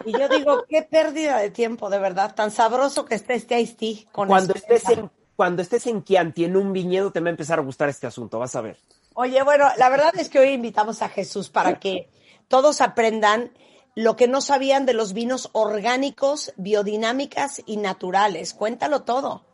Y 0.04 0.12
yo 0.12 0.28
digo, 0.28 0.64
qué 0.68 0.82
pérdida 0.82 1.38
de 1.38 1.50
tiempo, 1.50 1.90
de 1.90 1.98
verdad. 1.98 2.34
Tan 2.34 2.50
sabroso 2.50 3.04
que 3.04 3.14
esté 3.14 3.34
este 3.34 3.64
tea 3.64 4.06
con 4.12 4.28
cuando 4.28 4.54
estés 4.54 4.88
en, 4.88 5.10
cuando 5.36 5.62
estés 5.62 5.86
en 5.86 6.04
Chianti, 6.04 6.44
en 6.44 6.56
un 6.56 6.72
viñedo, 6.72 7.10
te 7.12 7.20
va 7.20 7.28
a 7.28 7.30
empezar 7.30 7.58
a 7.58 7.62
gustar 7.62 7.88
este 7.88 8.06
asunto, 8.06 8.38
vas 8.38 8.54
a 8.56 8.60
ver. 8.60 8.76
Oye, 9.14 9.42
bueno, 9.42 9.66
la 9.76 9.88
verdad 9.88 10.12
es 10.18 10.28
que 10.28 10.38
hoy 10.38 10.50
invitamos 10.50 11.02
a 11.02 11.08
Jesús 11.08 11.50
para 11.50 11.78
que 11.80 12.08
todos 12.48 12.80
aprendan 12.80 13.50
lo 13.94 14.16
que 14.16 14.28
no 14.28 14.40
sabían 14.40 14.86
de 14.86 14.94
los 14.94 15.12
vinos 15.12 15.50
orgánicos, 15.52 16.52
biodinámicas 16.56 17.62
y 17.66 17.76
naturales. 17.76 18.54
Cuéntalo 18.54 19.02
todo. 19.02 19.44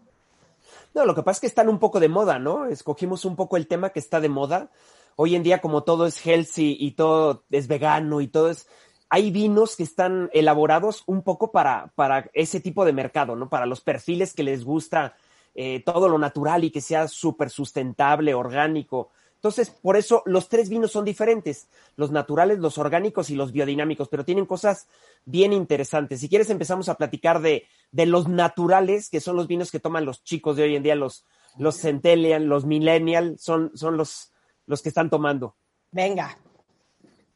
No, 0.95 1.05
lo 1.05 1.15
que 1.15 1.23
pasa 1.23 1.37
es 1.37 1.41
que 1.41 1.47
están 1.47 1.69
un 1.69 1.79
poco 1.79 2.01
de 2.01 2.09
moda, 2.09 2.39
¿no? 2.39 2.67
Escogimos 2.67 3.25
un 3.25 3.37
poco 3.37 3.57
el 3.57 3.67
tema 3.67 3.91
que 3.91 3.99
está 3.99 4.21
de 4.21 4.29
moda. 4.29 4.71
Hoy 5.17 5.35
en 5.35 5.43
día, 5.43 5.61
como 5.61 5.83
todo 5.83 6.07
es 6.07 6.25
healthy 6.25 6.77
y 6.79 6.93
todo 6.93 7.45
es 7.51 7.69
vegano 7.69 8.21
y 8.21 8.29
todo 8.29 8.51
es. 8.51 8.67
Hay 9.09 9.31
vinos 9.31 9.77
que 9.77 9.83
están 9.83 10.31
elaborados 10.33 11.05
un 11.07 11.23
poco 11.23 11.53
para, 11.53 11.93
para 11.95 12.31
ese 12.33 12.61
tipo 12.61 12.85
de 12.85 12.93
mercado, 12.93 13.37
¿no? 13.37 13.49
Para 13.49 13.67
los 13.67 13.81
perfiles 13.81 14.35
que 14.35 14.43
les 14.43 14.65
gusta 14.65 15.17
eh, 15.55 15.83
todo 15.85 16.09
lo 16.09 16.19
natural 16.19 16.65
y 16.65 16.71
que 16.71 16.81
sea 16.81 17.09
súper 17.09 17.51
sustentable, 17.51 18.35
orgánico. 18.35 19.11
Entonces, 19.37 19.71
por 19.71 19.97
eso 19.97 20.23
los 20.27 20.49
tres 20.49 20.69
vinos 20.69 20.91
son 20.93 21.05
diferentes, 21.05 21.69
los 21.95 22.11
naturales, 22.11 22.59
los 22.59 22.79
orgánicos 22.79 23.31
y 23.31 23.37
los 23.37 23.53
biodinámicos, 23.53 24.09
pero 24.09 24.25
tienen 24.25 24.47
cosas 24.47 24.89
bien 25.25 25.53
interesantes. 25.53 26.21
Si 26.21 26.29
quieres, 26.29 26.51
empezamos 26.51 26.89
a 26.89 26.97
platicar 26.97 27.41
de, 27.41 27.67
de 27.93 28.07
los 28.07 28.29
naturales, 28.29 29.09
que 29.09 29.21
son 29.21 29.37
los 29.37 29.47
vinos 29.47 29.71
que 29.71 29.79
toman 29.79 30.05
los 30.05 30.25
chicos 30.25 30.57
de 30.57 30.65
hoy 30.65 30.77
en 30.77 30.83
día, 30.83 30.97
los, 30.97 31.27
los 31.59 31.77
centennial, 31.77 32.45
los 32.47 32.65
millennial, 32.65 33.37
son, 33.39 33.71
son 33.75 33.97
los, 33.97 34.33
los 34.67 34.83
que 34.83 34.89
están 34.89 35.11
tomando. 35.11 35.57
Venga. 35.91 36.39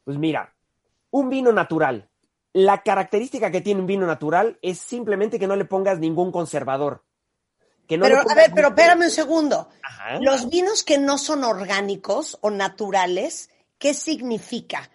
Pues 0.03 0.17
mira, 0.17 0.53
un 1.11 1.29
vino 1.29 1.51
natural. 1.53 2.09
La 2.53 2.81
característica 2.81 3.51
que 3.51 3.61
tiene 3.61 3.79
un 3.79 3.87
vino 3.87 4.05
natural 4.05 4.57
es 4.61 4.79
simplemente 4.79 5.39
que 5.39 5.47
no 5.47 5.55
le 5.55 5.65
pongas 5.65 5.99
ningún 5.99 6.31
conservador. 6.31 7.03
Que 7.91 7.97
no 7.97 8.05
le 8.07 8.15
pero, 8.15 8.31
a 8.31 8.35
ver, 8.35 8.51
pero 8.55 8.67
espérame 8.69 9.01
un 9.01 9.11
segundo. 9.11 9.67
Ajá. 9.83 10.17
Los 10.21 10.49
vinos 10.49 10.81
que 10.81 10.97
no 10.97 11.17
son 11.17 11.43
orgánicos 11.43 12.37
o 12.39 12.49
naturales, 12.49 13.49
¿qué 13.77 13.93
significa? 13.93 14.89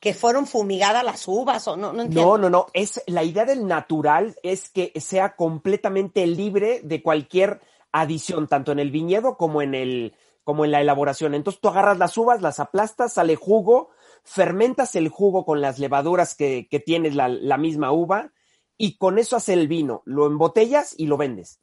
¿Que 0.00 0.14
fueron 0.14 0.48
fumigadas 0.48 1.04
las 1.04 1.28
uvas 1.28 1.68
o 1.68 1.76
no? 1.76 1.92
No, 1.92 2.02
entiendo. 2.02 2.36
No, 2.36 2.38
no, 2.38 2.50
no. 2.50 2.66
Es, 2.72 3.04
la 3.06 3.22
idea 3.22 3.44
del 3.44 3.68
natural 3.68 4.34
es 4.42 4.68
que 4.68 4.92
sea 5.00 5.36
completamente 5.36 6.26
libre 6.26 6.80
de 6.82 7.04
cualquier 7.04 7.60
adición, 7.92 8.48
tanto 8.48 8.72
en 8.72 8.80
el 8.80 8.90
viñedo 8.90 9.36
como 9.36 9.62
en, 9.62 9.76
el, 9.76 10.16
como 10.42 10.64
en 10.64 10.72
la 10.72 10.80
elaboración. 10.80 11.36
Entonces 11.36 11.60
tú 11.60 11.68
agarras 11.68 11.98
las 11.98 12.18
uvas, 12.18 12.42
las 12.42 12.58
aplastas, 12.58 13.12
sale 13.12 13.36
jugo, 13.36 13.90
fermentas 14.24 14.96
el 14.96 15.08
jugo 15.08 15.44
con 15.44 15.60
las 15.60 15.78
levaduras 15.78 16.34
que, 16.34 16.66
que 16.68 16.80
tienes 16.80 17.14
la, 17.14 17.28
la 17.28 17.58
misma 17.58 17.92
uva 17.92 18.32
y 18.76 18.96
con 18.96 19.20
eso 19.20 19.36
hace 19.36 19.52
el 19.52 19.68
vino. 19.68 20.02
Lo 20.04 20.26
embotellas 20.26 20.96
y 20.98 21.06
lo 21.06 21.16
vendes. 21.16 21.60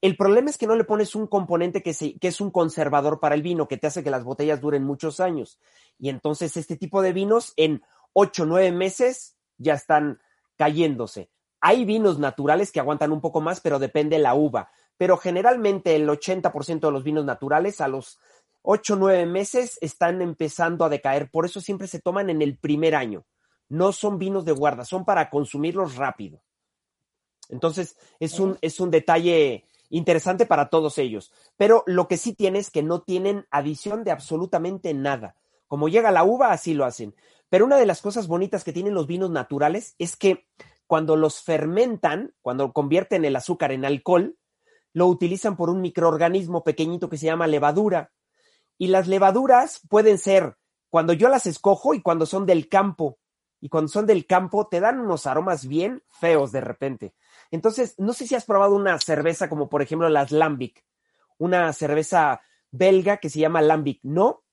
El 0.00 0.16
problema 0.16 0.50
es 0.50 0.58
que 0.58 0.66
no 0.66 0.76
le 0.76 0.84
pones 0.84 1.14
un 1.14 1.26
componente 1.26 1.82
que, 1.82 1.94
se, 1.94 2.18
que, 2.18 2.28
es 2.28 2.40
un 2.40 2.50
conservador 2.50 3.18
para 3.18 3.34
el 3.34 3.42
vino, 3.42 3.66
que 3.66 3.78
te 3.78 3.86
hace 3.86 4.04
que 4.04 4.10
las 4.10 4.24
botellas 4.24 4.60
duren 4.60 4.84
muchos 4.84 5.20
años. 5.20 5.58
Y 5.98 6.10
entonces 6.10 6.56
este 6.56 6.76
tipo 6.76 7.02
de 7.02 7.12
vinos 7.12 7.54
en 7.56 7.82
8 8.12 8.42
o 8.42 8.46
9 8.46 8.72
meses 8.72 9.36
ya 9.56 9.74
están 9.74 10.20
cayéndose. 10.56 11.30
Hay 11.60 11.84
vinos 11.84 12.18
naturales 12.18 12.72
que 12.72 12.80
aguantan 12.80 13.12
un 13.12 13.20
poco 13.20 13.40
más, 13.40 13.60
pero 13.60 13.78
depende 13.78 14.16
de 14.16 14.22
la 14.22 14.34
uva. 14.34 14.70
Pero 14.98 15.16
generalmente 15.16 15.96
el 15.96 16.08
80% 16.08 16.80
de 16.80 16.92
los 16.92 17.02
vinos 17.02 17.24
naturales 17.24 17.80
a 17.80 17.88
los 17.88 18.18
8 18.62 18.94
o 18.94 18.96
9 18.96 19.26
meses 19.26 19.78
están 19.80 20.20
empezando 20.20 20.84
a 20.84 20.88
decaer. 20.88 21.30
Por 21.30 21.46
eso 21.46 21.60
siempre 21.60 21.86
se 21.88 22.00
toman 22.00 22.30
en 22.30 22.42
el 22.42 22.58
primer 22.58 22.94
año. 22.94 23.24
No 23.68 23.92
son 23.92 24.18
vinos 24.18 24.44
de 24.44 24.52
guarda, 24.52 24.84
son 24.84 25.04
para 25.04 25.30
consumirlos 25.30 25.96
rápido. 25.96 26.42
Entonces 27.48 27.96
es 28.20 28.38
un, 28.38 28.58
es 28.60 28.80
un 28.80 28.90
detalle 28.90 29.64
interesante 29.90 30.46
para 30.46 30.68
todos 30.68 30.98
ellos. 30.98 31.32
Pero 31.56 31.82
lo 31.86 32.08
que 32.08 32.16
sí 32.16 32.34
tiene 32.34 32.58
es 32.58 32.70
que 32.70 32.82
no 32.82 33.02
tienen 33.02 33.46
adición 33.50 34.04
de 34.04 34.10
absolutamente 34.10 34.94
nada. 34.94 35.36
Como 35.66 35.88
llega 35.88 36.10
la 36.10 36.24
uva, 36.24 36.52
así 36.52 36.74
lo 36.74 36.84
hacen. 36.84 37.14
Pero 37.48 37.64
una 37.64 37.76
de 37.76 37.86
las 37.86 38.02
cosas 38.02 38.26
bonitas 38.26 38.64
que 38.64 38.72
tienen 38.72 38.94
los 38.94 39.06
vinos 39.06 39.30
naturales 39.30 39.94
es 39.98 40.16
que 40.16 40.46
cuando 40.86 41.16
los 41.16 41.42
fermentan, 41.42 42.34
cuando 42.42 42.72
convierten 42.72 43.24
el 43.24 43.36
azúcar 43.36 43.72
en 43.72 43.84
alcohol, 43.84 44.36
lo 44.92 45.06
utilizan 45.06 45.56
por 45.56 45.68
un 45.68 45.80
microorganismo 45.80 46.64
pequeñito 46.64 47.08
que 47.08 47.18
se 47.18 47.26
llama 47.26 47.46
levadura. 47.46 48.12
Y 48.78 48.88
las 48.88 49.08
levaduras 49.08 49.80
pueden 49.88 50.18
ser 50.18 50.56
cuando 50.90 51.12
yo 51.12 51.28
las 51.28 51.46
escojo 51.46 51.94
y 51.94 52.02
cuando 52.02 52.26
son 52.26 52.46
del 52.46 52.68
campo. 52.68 53.18
Y 53.60 53.68
cuando 53.68 53.88
son 53.88 54.06
del 54.06 54.26
campo 54.26 54.68
te 54.68 54.80
dan 54.80 55.00
unos 55.00 55.26
aromas 55.26 55.66
bien 55.66 56.02
feos 56.08 56.52
de 56.52 56.60
repente. 56.60 57.14
Entonces, 57.50 57.94
no 57.98 58.12
sé 58.12 58.26
si 58.26 58.34
has 58.34 58.44
probado 58.44 58.74
una 58.74 58.98
cerveza 58.98 59.48
como 59.48 59.68
por 59.68 59.82
ejemplo 59.82 60.08
las 60.08 60.32
Lambic, 60.32 60.84
una 61.38 61.72
cerveza 61.72 62.40
belga 62.70 63.18
que 63.18 63.30
se 63.30 63.40
llama 63.40 63.62
Lambic, 63.62 64.00
¿no? 64.02 64.44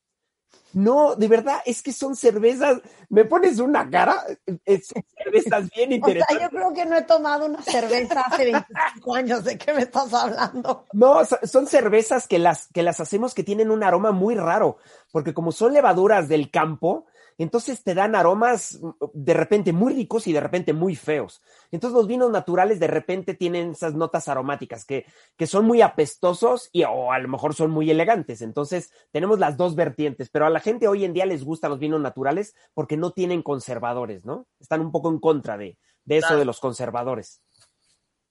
No, 0.74 1.16
de 1.16 1.28
verdad, 1.28 1.62
es 1.66 1.84
que 1.84 1.94
son 1.94 2.16
cervezas, 2.16 2.82
me 3.10 3.26
pones 3.26 3.60
una 3.60 3.90
cara, 3.90 4.24
son 4.46 5.04
cervezas 5.24 5.70
bien 5.70 5.92
interesantes. 5.92 6.36
O 6.36 6.40
sea, 6.40 6.50
yo 6.50 6.50
creo 6.50 6.74
que 6.74 6.86
no 6.86 6.98
he 6.98 7.04
tomado 7.04 7.46
una 7.46 7.62
cerveza 7.62 8.22
hace 8.22 8.46
25 8.46 9.16
años, 9.16 9.44
¿de 9.44 9.58
qué 9.58 9.74
me 9.74 9.84
estás 9.84 10.12
hablando? 10.14 10.86
No, 10.94 11.20
son 11.44 11.68
cervezas 11.68 12.28
que 12.28 12.40
las, 12.40 12.68
que 12.74 12.82
las 12.82 13.00
hacemos 13.00 13.36
que 13.36 13.44
tienen 13.44 13.70
un 13.70 13.84
aroma 13.84 14.12
muy 14.12 14.34
raro, 14.34 14.78
porque 15.12 15.34
como 15.34 15.52
son 15.52 15.74
levaduras 15.74 16.28
del 16.28 16.50
campo, 16.50 17.06
entonces 17.38 17.84
te 17.84 17.94
dan 17.94 18.16
aromas 18.16 18.80
mm, 18.82 18.92
de 19.14 19.34
repente 19.34 19.74
muy 19.74 19.94
ricos 19.94 20.28
y 20.28 20.34
de 20.34 20.40
repente 20.40 20.74
muy 20.74 20.96
feos. 20.96 21.42
Entonces 21.72 21.96
los 21.96 22.08
vinos 22.08 22.32
naturales 22.32 22.80
de 22.80 22.88
repente 22.88 23.34
tienen 23.34 23.72
esas 23.72 23.94
notas 23.96 24.28
aromáticas 24.28 24.86
que, 24.86 25.06
que 25.36 25.48
son 25.48 25.66
muy 25.66 25.82
apestosos 25.82 26.70
y 26.72 26.84
o 26.84 27.12
a 27.12 27.20
lo 27.20 27.28
mejor 27.28 27.54
son 27.54 27.72
muy 27.72 27.90
elegantes. 27.90 28.42
Entonces 28.42 28.92
tenemos 29.12 29.40
las 29.40 29.58
dos 29.58 29.76
vertientes, 29.76 30.30
pero 30.30 30.46
a 30.46 30.50
la 30.50 30.60
gente 30.60 30.88
hoy 30.88 31.06
en 31.06 31.14
día 31.14 31.26
les 31.26 31.44
gustan 31.44 31.72
los 31.72 31.80
vinos 31.80 32.02
naturales 32.02 32.56
porque 32.74 32.98
no 32.98 33.12
tienen 33.12 33.42
conservadores, 33.42 34.26
¿no? 34.26 34.48
Están 34.60 34.82
un 34.82 34.92
poco 34.92 35.10
en 35.10 35.20
contra 35.20 35.58
de, 35.58 35.78
de 36.06 36.18
eso 36.18 36.38
de 36.38 36.46
los 36.46 36.60
conservadores. 36.60 37.42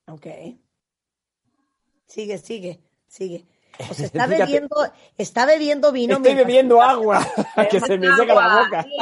Ok. 0.07 0.27
Sigue, 2.07 2.39
sigue, 2.39 2.81
sigue. 3.07 3.47
O 3.91 3.95
sea, 3.95 4.07
está 4.07 4.27
bebiendo, 4.27 4.77
está 5.17 5.47
bebiendo 5.47 5.93
vino. 5.93 6.17
Estoy 6.17 6.35
bebiendo 6.35 6.83
agua, 6.83 7.27
que 7.71 7.81
se 7.81 7.99
me 7.99 8.15
seca 8.17 8.35
la 8.35 8.63
boca. 8.63 8.87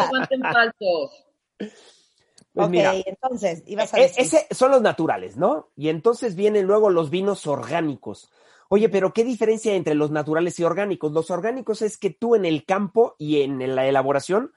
Pues 2.52 2.66
ok, 2.66 2.70
mira, 2.72 2.94
entonces, 3.06 3.62
ibas 3.66 3.94
a 3.94 3.98
decir. 3.98 4.24
Ese 4.24 4.48
son 4.50 4.72
los 4.72 4.82
naturales, 4.82 5.36
¿no? 5.36 5.70
Y 5.76 5.88
entonces 5.88 6.34
vienen 6.34 6.66
luego 6.66 6.90
los 6.90 7.08
vinos 7.08 7.46
orgánicos. 7.46 8.28
Oye, 8.68 8.88
pero 8.88 9.12
¿qué 9.12 9.22
diferencia 9.22 9.74
entre 9.74 9.94
los 9.94 10.10
naturales 10.10 10.58
y 10.58 10.64
orgánicos? 10.64 11.12
Los 11.12 11.30
orgánicos 11.30 11.80
es 11.80 11.96
que 11.96 12.10
tú 12.10 12.34
en 12.34 12.44
el 12.44 12.64
campo 12.64 13.14
y 13.18 13.42
en 13.42 13.76
la 13.76 13.86
elaboración 13.86 14.52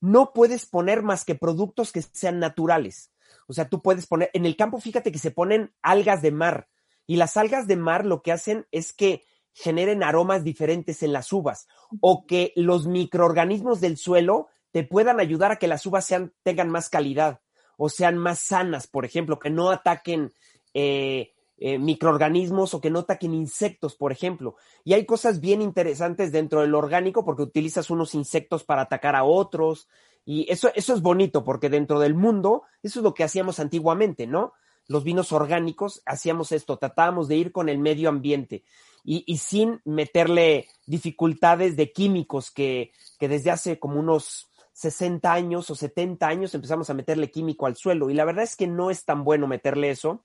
no 0.00 0.32
puedes 0.32 0.66
poner 0.66 1.02
más 1.02 1.24
que 1.24 1.36
productos 1.36 1.92
que 1.92 2.02
sean 2.02 2.40
naturales. 2.40 3.12
O 3.46 3.52
sea, 3.52 3.68
tú 3.68 3.80
puedes 3.80 4.06
poner, 4.06 4.30
en 4.34 4.44
el 4.44 4.56
campo 4.56 4.80
fíjate 4.80 5.12
que 5.12 5.18
se 5.18 5.30
ponen 5.30 5.72
algas 5.82 6.22
de 6.22 6.32
mar 6.32 6.68
y 7.06 7.16
las 7.16 7.36
algas 7.36 7.66
de 7.66 7.76
mar 7.76 8.04
lo 8.04 8.22
que 8.22 8.32
hacen 8.32 8.66
es 8.70 8.92
que 8.92 9.24
generen 9.56 10.02
aromas 10.02 10.44
diferentes 10.44 11.02
en 11.02 11.14
las 11.14 11.32
uvas 11.32 11.66
o 12.00 12.26
que 12.26 12.52
los 12.56 12.86
microorganismos 12.86 13.80
del 13.80 13.96
suelo 13.96 14.48
te 14.70 14.84
puedan 14.84 15.18
ayudar 15.18 15.50
a 15.50 15.56
que 15.56 15.66
las 15.66 15.86
uvas 15.86 16.04
sean, 16.04 16.34
tengan 16.42 16.68
más 16.68 16.90
calidad 16.90 17.40
o 17.78 17.88
sean 17.88 18.18
más 18.18 18.38
sanas, 18.38 18.86
por 18.86 19.06
ejemplo, 19.06 19.38
que 19.38 19.48
no 19.48 19.70
ataquen 19.70 20.34
eh, 20.74 21.32
eh, 21.56 21.78
microorganismos 21.78 22.74
o 22.74 22.82
que 22.82 22.90
no 22.90 22.98
ataquen 22.98 23.32
insectos, 23.32 23.96
por 23.96 24.12
ejemplo. 24.12 24.56
Y 24.84 24.92
hay 24.92 25.06
cosas 25.06 25.40
bien 25.40 25.62
interesantes 25.62 26.32
dentro 26.32 26.60
del 26.60 26.74
orgánico 26.74 27.24
porque 27.24 27.42
utilizas 27.42 27.88
unos 27.88 28.14
insectos 28.14 28.62
para 28.62 28.82
atacar 28.82 29.16
a 29.16 29.24
otros 29.24 29.88
y 30.26 30.52
eso, 30.52 30.70
eso 30.74 30.92
es 30.92 31.00
bonito 31.00 31.44
porque 31.44 31.70
dentro 31.70 31.98
del 31.98 32.14
mundo 32.14 32.64
eso 32.82 32.98
es 32.98 33.02
lo 33.02 33.14
que 33.14 33.24
hacíamos 33.24 33.58
antiguamente, 33.58 34.26
¿no? 34.26 34.52
Los 34.88 35.04
vinos 35.04 35.32
orgánicos 35.32 36.02
hacíamos 36.06 36.52
esto, 36.52 36.76
tratábamos 36.78 37.28
de 37.28 37.36
ir 37.36 37.52
con 37.52 37.68
el 37.68 37.78
medio 37.78 38.08
ambiente 38.08 38.64
y, 39.04 39.36
sin 39.38 39.80
meterle 39.84 40.68
dificultades 40.86 41.76
de 41.76 41.92
químicos 41.92 42.50
que, 42.50 42.92
que 43.20 43.28
desde 43.28 43.52
hace 43.52 43.78
como 43.78 44.00
unos 44.00 44.50
60 44.72 45.32
años 45.32 45.70
o 45.70 45.76
70 45.76 46.26
años 46.26 46.54
empezamos 46.54 46.90
a 46.90 46.94
meterle 46.94 47.30
químico 47.30 47.66
al 47.66 47.76
suelo. 47.76 48.10
Y 48.10 48.14
la 48.14 48.24
verdad 48.24 48.44
es 48.44 48.56
que 48.56 48.66
no 48.66 48.90
es 48.90 49.04
tan 49.04 49.22
bueno 49.22 49.46
meterle 49.46 49.90
eso 49.90 50.24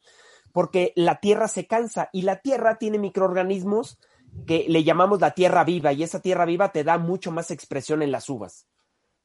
porque 0.51 0.94
la 0.96 1.20
tierra 1.20 1.48
se 1.48 1.68
cansa 1.68 2.10
y 2.12 2.24
la 2.24 2.41
tierra 2.41 2.77
tiene 2.77 2.98
microorganismos 2.98 4.00
que 4.46 4.65
le 4.68 4.84
llamamos 4.84 5.22
la 5.22 5.32
tierra 5.32 5.63
viva 5.63 5.94
y 5.94 6.03
esa 6.03 6.20
tierra 6.20 6.46
viva 6.46 6.72
te 6.72 6.84
da 6.84 6.98
mucho 6.98 7.32
más 7.32 7.51
expresión 7.51 8.01
en 8.01 8.12
las 8.12 8.30
uvas. 8.30 8.68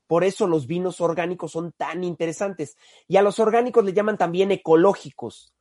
Por 0.06 0.24
eso 0.24 0.46
los 0.46 0.66
vinos 0.66 1.00
orgánicos 1.00 1.52
son 1.52 1.72
tan 1.72 2.04
interesantes. 2.04 2.76
Y 3.08 3.16
a 3.16 3.22
los 3.22 3.38
orgánicos 3.38 3.84
le 3.84 3.92
llaman 3.92 4.18
también 4.18 4.52
ecológicos, 4.52 5.52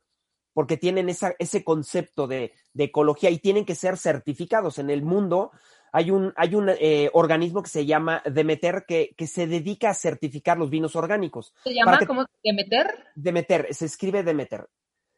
porque 0.52 0.76
tienen 0.76 1.08
esa, 1.08 1.34
ese 1.38 1.64
concepto 1.64 2.26
de, 2.26 2.52
de, 2.72 2.84
ecología 2.84 3.30
y 3.30 3.38
tienen 3.38 3.64
que 3.64 3.74
ser 3.74 3.98
certificados. 3.98 4.78
En 4.78 4.90
el 4.90 5.02
mundo 5.02 5.50
hay 5.92 6.10
un, 6.10 6.32
hay 6.36 6.54
un 6.54 6.68
eh, 6.68 7.10
organismo 7.12 7.62
que 7.62 7.70
se 7.70 7.86
llama 7.86 8.22
Demeter 8.24 8.84
que, 8.86 9.14
que, 9.16 9.26
se 9.26 9.46
dedica 9.46 9.90
a 9.90 9.94
certificar 9.94 10.58
los 10.58 10.70
vinos 10.70 10.94
orgánicos. 10.94 11.54
¿Se 11.64 11.74
llama 11.74 11.98
que, 11.98 12.06
Demeter? 12.44 13.04
Demeter, 13.14 13.74
se 13.74 13.86
escribe 13.86 14.22
Demeter. 14.22 14.68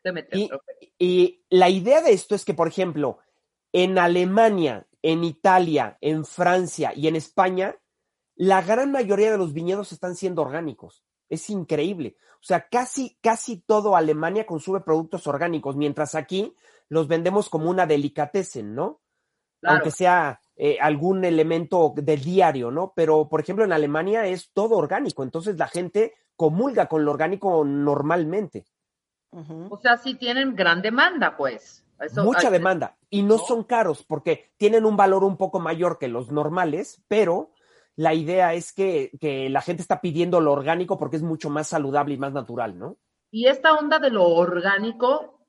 Demeter 0.05 0.39
y, 0.39 0.45
okay. 0.45 0.93
y 0.99 1.45
la 1.51 1.69
idea 1.69 2.01
de 2.01 2.13
esto 2.13 2.35
es 2.35 2.45
que, 2.45 2.55
por 2.55 2.69
ejemplo, 2.69 3.19
en 3.73 3.99
Alemania, 3.99 4.87
en 5.03 5.25
Italia, 5.25 5.99
en 6.01 6.25
Francia 6.25 6.93
y 6.95 7.09
en 7.09 7.17
España, 7.17 7.77
la 8.39 8.63
gran 8.63 8.93
mayoría 8.93 9.33
de 9.33 9.37
los 9.37 9.53
viñedos 9.53 9.93
están 9.93 10.15
siendo 10.15 10.43
orgánicos. 10.43 11.03
Es 11.29 11.51
increíble. 11.51 12.17
O 12.35 12.45
sea, 12.45 12.69
casi, 12.69 13.19
casi 13.21 13.61
todo 13.61 13.97
Alemania 13.97 14.47
consume 14.47 14.81
productos 14.81 15.27
orgánicos, 15.27 15.75
mientras 15.75 16.15
aquí 16.15 16.55
los 16.89 17.09
vendemos 17.09 17.51
como 17.51 17.69
una 17.69 17.85
delicatessen, 17.85 18.77
¿no? 18.77 19.01
Claro. 19.61 19.75
Aunque 19.75 19.91
sea 19.91 20.41
eh, 20.55 20.79
algún 20.81 21.25
elemento 21.25 21.93
del 21.97 22.23
diario, 22.23 22.71
¿no? 22.71 22.93
Pero, 22.95 23.29
por 23.29 23.41
ejemplo, 23.41 23.65
en 23.65 23.73
Alemania 23.73 24.25
es 24.27 24.53
todo 24.53 24.77
orgánico, 24.77 25.25
entonces 25.25 25.59
la 25.59 25.67
gente 25.67 26.15
comulga 26.37 26.87
con 26.87 27.05
lo 27.05 27.11
orgánico 27.11 27.65
normalmente. 27.65 28.67
Uh 29.33 29.41
-huh. 29.41 29.67
O 29.69 29.81
sea, 29.81 29.97
sí 29.97 30.15
tienen 30.15 30.55
gran 30.55 30.81
demanda, 30.81 31.37
pues. 31.37 31.85
Eso, 31.99 32.23
Mucha 32.23 32.47
hay... 32.47 32.53
demanda. 32.53 32.97
Y 33.11 33.23
no, 33.23 33.37
no 33.37 33.39
son 33.39 33.65
caros 33.65 34.05
porque 34.05 34.53
tienen 34.57 34.85
un 34.85 34.97
valor 34.97 35.25
un 35.25 35.37
poco 35.37 35.59
mayor 35.59 35.99
que 35.99 36.07
los 36.07 36.31
normales, 36.31 37.03
pero 37.09 37.51
la 37.99 38.15
idea 38.15 38.55
es 38.55 38.73
que, 38.73 39.11
que, 39.21 39.51
la 39.51 39.61
gente 39.61 39.83
está 39.83 40.01
pidiendo 40.01 40.41
lo 40.41 40.53
orgánico 40.53 40.97
porque 40.97 41.17
es 41.17 41.23
mucho 41.23 41.51
más 41.51 41.67
saludable 41.67 42.15
y 42.15 42.17
más 42.17 42.33
natural, 42.33 42.79
¿no? 42.79 42.97
Y 43.33 43.49
esta 43.49 43.73
onda 43.73 43.99
de 43.99 44.11
lo 44.11 44.25
orgánico, 44.25 45.41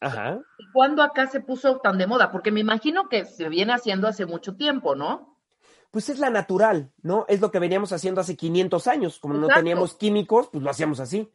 Ajá. 0.00 0.40
¿cuándo 0.72 1.04
acá 1.04 1.28
se 1.28 1.38
puso 1.38 1.78
tan 1.78 1.96
de 1.96 2.08
moda? 2.08 2.32
Porque 2.32 2.50
me 2.50 2.58
imagino 2.58 3.08
que 3.08 3.24
se 3.24 3.48
viene 3.48 3.74
haciendo 3.74 4.08
hace 4.08 4.26
mucho 4.26 4.56
tiempo, 4.56 4.96
¿no? 4.96 5.38
Pues 5.92 6.08
es 6.08 6.18
la 6.18 6.30
natural, 6.30 6.90
¿no? 7.00 7.26
Es 7.28 7.40
lo 7.40 7.52
que 7.52 7.60
veníamos 7.60 7.92
haciendo 7.92 8.20
hace 8.20 8.36
500 8.36 8.88
años. 8.88 9.20
Como 9.20 9.34
Exacto. 9.34 9.52
no 9.52 9.56
teníamos 9.56 9.94
químicos, 9.94 10.48
pues 10.50 10.64
lo 10.64 10.70
hacíamos 10.70 10.98
así. 10.98 11.30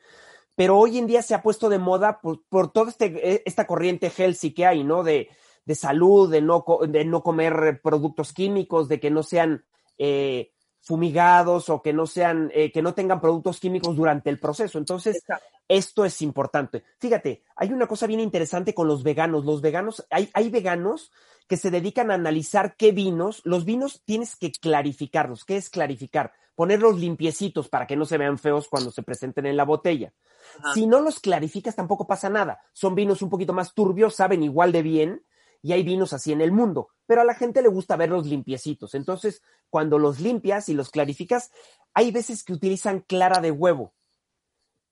Pero 0.55 0.77
hoy 0.77 0.97
en 0.97 1.07
día 1.07 1.21
se 1.21 1.35
ha 1.35 1.41
puesto 1.41 1.69
de 1.69 1.79
moda 1.79 2.19
por, 2.19 2.43
por 2.49 2.73
toda 2.73 2.89
este, 2.89 3.47
esta 3.47 3.65
corriente 3.65 4.11
healthy 4.15 4.53
que 4.53 4.65
hay, 4.65 4.83
¿no? 4.83 5.03
De, 5.03 5.29
de 5.63 5.75
salud, 5.75 6.29
de 6.29 6.41
no, 6.41 6.65
de 6.85 7.05
no 7.05 7.23
comer 7.23 7.79
productos 7.81 8.33
químicos, 8.33 8.89
de 8.89 8.99
que 8.99 9.09
no 9.09 9.23
sean 9.23 9.63
eh, 10.00 10.51
fumigados 10.82 11.70
o 11.70 11.84
que 11.84 11.94
no 11.94 12.08
sean, 12.08 12.50
eh, 12.56 12.72
que 12.72 12.82
no 12.82 12.96
tengan 12.96 13.22
productos 13.22 13.60
químicos 13.60 13.96
durante 13.96 14.32
el 14.32 14.39
proceso. 14.39 14.79
Entonces, 14.79 15.18
Exacto. 15.18 15.46
esto 15.68 16.06
es 16.06 16.22
importante. 16.24 16.84
Fíjate, 16.98 17.44
hay 17.56 17.72
una 17.72 17.86
cosa 17.86 18.08
bien 18.08 18.20
interesante 18.20 18.74
con 18.74 18.88
los 18.88 19.03
veganos. 19.03 19.46
Los 19.46 19.62
veganos, 19.62 20.08
hay, 20.10 20.29
hay 20.34 20.50
veganos 20.50 21.12
que 21.48 21.58
se 21.58 21.70
dedican 21.70 22.12
a 22.12 22.13
analizar 22.13 22.75
qué 22.77 22.91
vinos, 22.91 23.41
los 23.44 23.65
vinos 23.65 24.03
tienes 24.06 24.36
que 24.36 24.51
clarificarlos. 24.51 25.46
¿Qué 25.46 25.58
es 25.58 25.70
clarificar? 25.70 26.32
Ponerlos 26.56 27.00
limpiecitos 27.00 27.70
para 27.70 27.88
que 27.88 27.96
no 27.96 28.06
se 28.06 28.18
vean 28.18 28.38
feos 28.38 28.68
cuando 28.70 28.91
se 28.91 29.03
presenten 29.03 29.48
en 29.48 29.58
la 29.58 29.65
botella. 29.65 30.13
Ajá. 30.60 30.74
Si 30.74 30.88
no 30.88 31.01
los 31.01 31.20
clarificas, 31.20 31.75
tampoco 31.75 32.08
pasa 32.08 32.29
nada. 32.29 32.62
Son 32.72 32.96
vinos 32.96 33.22
un 33.22 33.29
poquito 33.29 33.53
más 33.53 33.74
turbios, 33.74 34.15
saben 34.15 34.44
igual 34.44 34.72
de 34.72 34.84
bien, 34.84 35.24
y 35.61 35.73
hay 35.73 35.83
vinos 35.83 36.13
así 36.13 36.31
en 36.31 36.41
el 36.41 36.51
mundo, 36.51 36.89
pero 37.05 37.21
a 37.21 37.25
la 37.25 37.33
gente 37.35 37.61
le 37.61 37.67
gusta 37.69 37.95
verlos 37.95 38.25
limpiecitos. 38.25 38.95
Entonces, 38.95 39.41
cuando 39.69 39.99
los 39.99 40.19
limpias 40.19 40.69
y 40.69 40.73
los 40.73 40.89
clarificas, 40.89 41.51
hay 41.93 42.11
veces 42.11 42.43
que 42.43 42.53
utilizan 42.53 43.01
clara 43.01 43.41
de 43.41 43.51
huevo, 43.51 43.93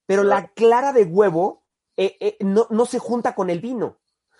pero 0.06 0.24
la 0.24 0.48
clara 0.50 0.94
de 0.94 1.04
huevo 1.04 1.64
eh, 1.98 2.16
eh, 2.20 2.38
no, 2.42 2.68
no 2.70 2.86
se 2.86 3.00
junta 3.00 3.36
con 3.36 3.50
el 3.50 3.60
vino. 3.60 4.00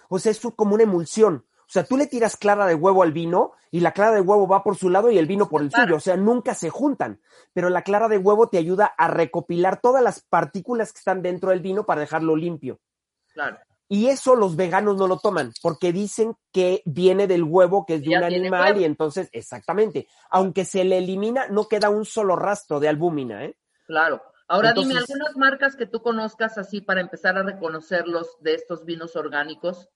O 0.10 0.20
sea, 0.20 0.32
es 0.32 0.40
como 0.56 0.76
una 0.76 0.84
emulsión. 0.84 1.46
O 1.62 1.70
sea, 1.70 1.84
tú 1.84 1.98
le 1.98 2.08
tiras 2.08 2.38
clara 2.38 2.66
de 2.66 2.76
huevo 2.76 3.04
al 3.04 3.12
vino 3.12 3.52
y 3.72 3.82
la 3.82 3.92
clara 3.92 4.14
de 4.14 4.22
huevo 4.22 4.48
va 4.48 4.64
por 4.64 4.78
su 4.78 4.90
lado 4.90 5.12
y 5.12 5.18
el 5.18 5.26
vino 5.28 5.50
por 5.50 5.62
el 5.62 5.70
Claro. 5.70 5.88
suyo. 5.88 5.98
O 5.98 6.00
sea, 6.00 6.16
nunca 6.16 6.54
se 6.56 6.70
juntan. 6.70 7.20
Pero 7.52 7.70
la 7.70 7.82
clara 7.82 8.08
de 8.08 8.18
huevo 8.18 8.48
te 8.48 8.58
ayuda 8.58 8.86
a 8.86 9.10
recopilar 9.10 9.82
todas 9.82 10.02
las 10.02 10.22
partículas 10.22 10.94
que 10.94 11.00
están 11.00 11.22
dentro 11.22 11.50
del 11.50 11.60
vino 11.60 11.86
para 11.86 12.00
dejarlo 12.00 12.38
limpio. 12.38 12.80
Claro. 13.34 13.58
Y 13.90 14.08
eso 14.08 14.36
los 14.36 14.56
veganos 14.56 14.98
no 14.98 15.08
lo 15.08 15.20
toman 15.20 15.54
porque 15.62 15.94
dicen 15.94 16.36
que 16.52 16.82
viene 16.86 17.28
del 17.28 17.44
huevo, 17.44 17.86
que 17.86 17.96
es 17.96 18.02
de 18.02 18.12
Ya 18.12 18.20
un 18.20 18.24
animal 18.26 18.74
huevo. 18.74 18.80
y 18.82 18.84
entonces, 18.84 19.30
exactamente, 19.32 20.08
aunque 20.30 20.66
se 20.66 20.84
le 20.84 20.98
elimina, 20.98 21.48
no 21.48 21.68
queda 21.68 21.90
un 21.90 22.06
solo 22.06 22.36
rastro 22.36 22.80
de 22.80 22.90
albúmina, 22.90 23.46
¿eh? 23.46 23.58
Claro. 23.86 24.22
Ahora 24.50 24.72
dime 24.72 24.98
algunas 24.98 25.36
marcas 25.36 25.76
que 25.76 25.86
tú 25.86 26.02
conozcas 26.02 26.58
así 26.58 26.80
para 26.80 27.02
empezar 27.02 27.38
a 27.38 27.44
reconocerlos 27.44 28.38
de 28.40 28.54
estos 28.54 28.86
vinos 28.86 29.16
orgánicos. 29.18 29.90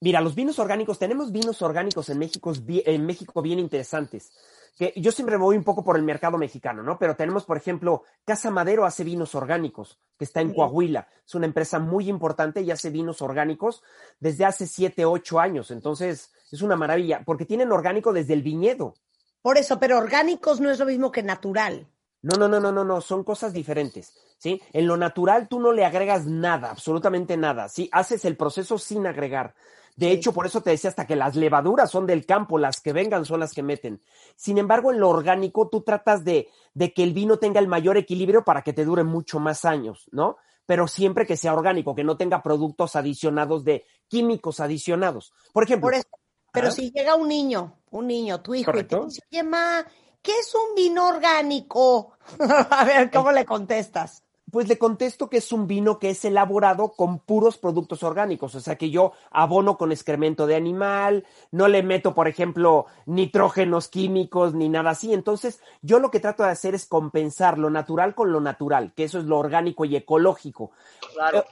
Mira, 0.00 0.20
los 0.20 0.34
vinos 0.34 0.58
orgánicos, 0.58 0.98
tenemos 0.98 1.32
vinos 1.32 1.60
orgánicos 1.60 2.08
en 2.08 2.18
México, 2.18 2.52
en 2.68 3.06
México 3.06 3.42
bien 3.42 3.58
interesantes. 3.58 4.30
Que 4.76 4.92
yo 4.94 5.10
siempre 5.10 5.36
me 5.36 5.42
voy 5.42 5.56
un 5.56 5.64
poco 5.64 5.82
por 5.82 5.96
el 5.96 6.04
mercado 6.04 6.38
mexicano, 6.38 6.84
¿no? 6.84 7.00
Pero 7.00 7.16
tenemos, 7.16 7.44
por 7.44 7.56
ejemplo, 7.56 8.04
Casa 8.24 8.50
Madero 8.50 8.86
hace 8.86 9.02
vinos 9.02 9.34
orgánicos, 9.34 9.98
que 10.16 10.24
está 10.24 10.40
en. 10.40 10.54
Coahuila. 10.54 11.08
Es 11.26 11.34
una 11.34 11.46
empresa 11.46 11.80
muy 11.80 12.08
importante 12.08 12.62
y 12.62 12.70
hace 12.70 12.90
vinos 12.90 13.20
orgánicos 13.20 13.82
desde 14.20 14.44
hace 14.44 14.68
siete, 14.68 15.04
ocho 15.04 15.40
años. 15.40 15.72
Entonces, 15.72 16.32
es 16.52 16.62
una 16.62 16.76
maravilla, 16.76 17.22
porque 17.24 17.44
tienen 17.44 17.72
orgánico 17.72 18.12
desde 18.12 18.34
el 18.34 18.42
viñedo. 18.42 18.94
Por 19.42 19.58
eso, 19.58 19.80
pero 19.80 19.98
orgánicos 19.98 20.60
no 20.60 20.70
es 20.70 20.78
lo 20.78 20.86
mismo 20.86 21.10
que 21.10 21.24
natural. 21.24 21.88
No, 22.22 22.36
no, 22.36 22.48
no, 22.48 22.60
no, 22.60 22.72
no, 22.72 22.84
no, 22.84 23.00
son 23.00 23.22
cosas 23.22 23.52
diferentes, 23.52 24.12
¿sí? 24.38 24.62
En 24.72 24.86
lo 24.86 24.96
natural 24.96 25.48
tú 25.48 25.60
no 25.60 25.72
le 25.72 25.84
agregas 25.84 26.26
nada, 26.26 26.70
absolutamente 26.70 27.36
nada, 27.36 27.68
¿sí? 27.68 27.88
Haces 27.92 28.24
el 28.24 28.36
proceso 28.36 28.78
sin 28.78 29.06
agregar. 29.06 29.54
De 29.96 30.12
hecho, 30.12 30.32
por 30.32 30.46
eso 30.46 30.60
te 30.62 30.70
decía 30.70 30.90
hasta 30.90 31.06
que 31.08 31.16
las 31.16 31.34
levaduras 31.34 31.90
son 31.90 32.06
del 32.06 32.24
campo, 32.24 32.56
las 32.56 32.80
que 32.80 32.92
vengan 32.92 33.24
son 33.24 33.40
las 33.40 33.52
que 33.52 33.64
meten. 33.64 34.00
Sin 34.36 34.56
embargo, 34.56 34.92
en 34.92 35.00
lo 35.00 35.08
orgánico 35.08 35.68
tú 35.68 35.82
tratas 35.82 36.24
de, 36.24 36.48
de 36.72 36.92
que 36.94 37.02
el 37.02 37.12
vino 37.12 37.38
tenga 37.38 37.58
el 37.58 37.66
mayor 37.66 37.96
equilibrio 37.96 38.44
para 38.44 38.62
que 38.62 38.72
te 38.72 38.84
dure 38.84 39.02
mucho 39.02 39.40
más 39.40 39.64
años, 39.64 40.08
¿no? 40.12 40.36
Pero 40.66 40.86
siempre 40.86 41.26
que 41.26 41.36
sea 41.36 41.52
orgánico, 41.54 41.96
que 41.96 42.04
no 42.04 42.16
tenga 42.16 42.42
productos 42.42 42.94
adicionados 42.94 43.64
de 43.64 43.86
químicos 44.06 44.60
adicionados. 44.60 45.32
Por 45.52 45.64
ejemplo, 45.64 45.86
Por 45.86 45.94
eso. 45.94 46.08
Pero 46.52 46.68
Ah. 46.68 46.70
si 46.70 46.90
llega 46.92 47.14
un 47.14 47.28
niño, 47.28 47.80
un 47.90 48.06
niño, 48.06 48.40
tu 48.40 48.54
hijo, 48.54 48.70
y 48.78 48.84
te 48.84 48.96
dice, 49.00 49.22
oye, 49.30 49.42
ma, 49.42 49.84
¿qué 50.22 50.32
es 50.32 50.54
un 50.54 50.74
vino 50.74 51.08
orgánico? 51.08 52.12
A 52.70 52.84
ver, 52.84 53.10
¿cómo 53.10 53.32
le 53.32 53.44
contestas? 53.44 54.22
Pues 54.50 54.66
le 54.68 54.78
contesto 54.78 55.28
que 55.28 55.38
es 55.38 55.52
un 55.52 55.66
vino 55.66 55.98
que 55.98 56.10
es 56.10 56.24
elaborado 56.24 56.92
con 56.92 57.18
puros 57.18 57.58
productos 57.58 58.02
orgánicos, 58.02 58.54
o 58.54 58.60
sea 58.60 58.76
que 58.76 58.90
yo 58.90 59.12
abono 59.30 59.76
con 59.76 59.92
excremento 59.92 60.46
de 60.46 60.56
animal, 60.56 61.26
no 61.50 61.68
le 61.68 61.82
meto, 61.82 62.14
por 62.14 62.28
ejemplo, 62.28 62.86
nitrógenos 63.06 63.88
químicos 63.88 64.54
ni 64.54 64.68
nada 64.68 64.90
así. 64.90 65.12
Entonces, 65.12 65.60
yo 65.82 65.98
lo 65.98 66.10
que 66.10 66.20
trato 66.20 66.44
de 66.44 66.50
hacer 66.50 66.74
es 66.74 66.86
compensar 66.86 67.58
lo 67.58 67.68
natural 67.68 68.14
con 68.14 68.32
lo 68.32 68.40
natural, 68.40 68.92
que 68.94 69.04
eso 69.04 69.18
es 69.18 69.24
lo 69.24 69.38
orgánico 69.38 69.84
y 69.84 69.96
ecológico. 69.96 70.70
Claro. 71.12 71.40
Eh, 71.40 71.44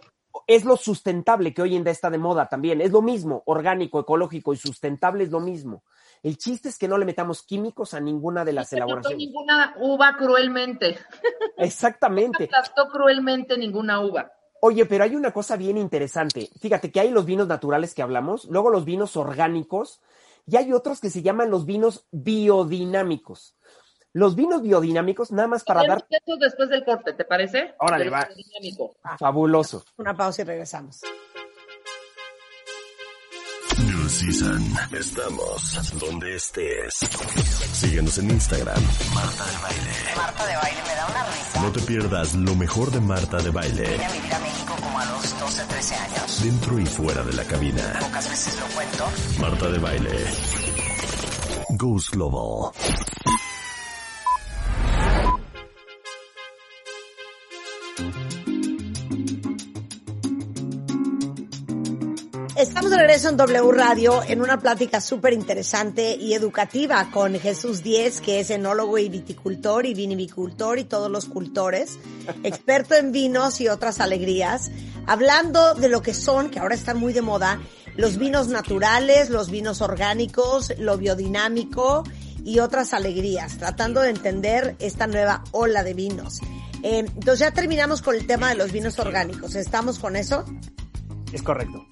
Es 0.47 0.65
lo 0.65 0.77
sustentable 0.77 1.55
que 1.55 1.63
hoy 1.63 1.77
en 1.77 1.83
día 1.83 1.93
está 1.93 2.11
de 2.11 2.19
moda 2.19 2.47
también. 2.49 2.81
Es 2.81 2.93
lo 2.93 3.01
mismo, 3.03 3.43
orgánico, 3.47 4.01
ecológico 4.01 4.53
y 4.53 4.57
sustentable 4.57 5.25
es 5.25 5.31
lo 5.31 5.41
mismo. 5.41 5.83
El 6.27 6.39
chiste 6.39 6.71
es 6.71 6.77
que 6.77 6.89
no 6.89 6.99
le 6.99 7.05
metamos 7.05 7.45
químicos 7.45 7.95
a 7.95 8.01
ninguna 8.01 8.45
de 8.45 8.53
las 8.53 8.73
No 8.73 8.79
elaboraciones. 8.79 9.17
ninguna 9.17 9.77
uva 9.79 10.17
cruelmente. 10.19 10.99
Exactamente. 11.57 12.47
Aplastó 12.47 12.89
cruelmente 12.89 13.57
ninguna 13.57 14.01
uva. 14.01 14.33
Oye, 14.61 14.87
pero 14.87 15.05
hay 15.05 15.15
una 15.15 15.33
cosa 15.33 15.57
bien 15.57 15.79
interesante. 15.79 16.51
Fíjate 16.61 16.91
que 16.91 16.99
hay 16.99 17.11
los 17.11 17.27
vinos 17.27 17.47
naturales 17.47 17.95
que 17.95 18.03
hablamos, 18.03 18.47
luego 18.47 18.71
los 18.71 18.85
vinos 18.85 19.17
orgánicos 19.17 20.01
y 20.49 20.57
hay 20.57 20.73
otros 20.73 21.01
que 21.01 21.11
se 21.11 21.23
llaman 21.23 21.49
los 21.49 21.65
vinos 21.65 22.09
biodinámicos. 22.11 23.55
Los 24.13 24.35
vinos 24.35 24.63
biodinámicos, 24.63 25.31
nada 25.31 25.47
más 25.47 25.63
para 25.63 25.87
dar 25.87 26.09
después 26.41 26.69
del 26.69 26.85
corte, 26.85 27.13
¿te 27.13 27.25
parece? 27.25 27.77
Órale, 27.79 28.11
va. 28.11 28.27
fabuloso. 29.17 29.85
Una 29.97 30.17
pausa 30.17 30.43
y 30.43 30.45
regresamos. 30.45 31.03
Season. 34.09 34.63
Estamos 34.93 35.99
donde 35.99 36.37
estés. 36.37 36.95
Síguenos 37.73 38.19
en 38.19 38.31
Instagram. 38.31 38.83
Marta 39.15 39.45
de 39.45 39.59
Baile. 39.59 39.91
Marta 40.17 40.47
de 40.47 40.57
baile 40.57 40.83
me 40.83 40.95
da 40.95 41.07
una 41.07 41.25
risa. 41.25 41.61
No 41.63 41.73
te 41.73 41.81
pierdas 41.81 42.35
lo 42.35 42.55
mejor 42.55 42.91
de 42.91 43.01
Marta 43.01 43.39
de 43.39 43.51
Baile. 43.51 43.89
Vine 43.91 44.05
a 44.05 44.13
vivir 44.13 44.35
a 44.35 44.39
México 44.39 44.77
como 44.81 44.99
a 44.99 45.05
los 45.07 45.41
12, 45.41 45.65
13 45.65 45.95
años. 45.97 46.43
Dentro 46.43 46.79
y 46.79 46.87
fuera 46.87 47.23
de 47.23 47.33
la 47.33 47.45
cabina. 47.45 47.99
Pocas 48.01 48.31
veces 48.31 48.59
lo 48.61 48.67
cuento. 48.67 49.11
Marta 49.41 49.69
de 49.71 49.79
Baile. 49.79 50.25
Goose 51.71 52.11
Global. 52.13 52.73
Estamos 62.57 62.91
de 62.91 62.97
regreso 62.97 63.29
en 63.29 63.37
W 63.37 63.71
Radio 63.73 64.23
en 64.27 64.41
una 64.41 64.59
plática 64.59 65.03
súper 65.03 65.35
interesante 65.35 66.17
y 66.17 66.33
educativa 66.33 67.11
con 67.11 67.35
Jesús 67.39 67.83
Díez, 67.83 68.23
que 68.23 68.41
es 68.41 68.49
enólogo 68.49 68.97
y 68.97 69.11
viticultor 69.11 69.85
y 69.85 69.93
vinivicultor 69.93 70.79
y 70.79 70.85
todos 70.85 71.11
los 71.11 71.27
cultores, 71.27 71.99
experto 72.45 72.95
en 72.95 73.13
vinos 73.13 73.61
y 73.61 73.69
otras 73.69 74.01
alegrías, 74.01 74.71
hablando 75.07 75.75
de 75.75 75.91
lo 75.91 76.01
que 76.01 76.15
son, 76.15 76.49
que 76.49 76.59
ahora 76.59 76.75
están 76.75 76.97
muy 76.97 77.13
de 77.13 77.21
moda, 77.21 77.61
los 77.95 78.17
vinos 78.17 78.49
naturales, 78.49 79.29
los 79.29 79.51
vinos 79.51 79.83
orgánicos, 79.83 80.73
lo 80.79 80.97
biodinámico 80.97 82.05
y 82.43 82.61
otras 82.61 82.95
alegrías, 82.95 83.59
tratando 83.59 84.01
de 84.01 84.09
entender 84.09 84.77
esta 84.79 85.07
nueva 85.07 85.45
ola 85.53 85.83
de 85.83 85.93
vinos. 85.93 86.41
Eh, 86.83 87.01
entonces 87.01 87.41
ya 87.41 87.51
terminamos 87.51 88.01
con 88.01 88.15
el 88.15 88.27
tema 88.27 88.49
de 88.49 88.55
los 88.55 88.73
vinos 88.73 88.99
orgánicos. 88.99 89.55
¿Estamos 89.57 89.99
con 89.99 90.17
eso? 90.17 90.47
Es 91.35 91.43
correcto. 91.43 91.87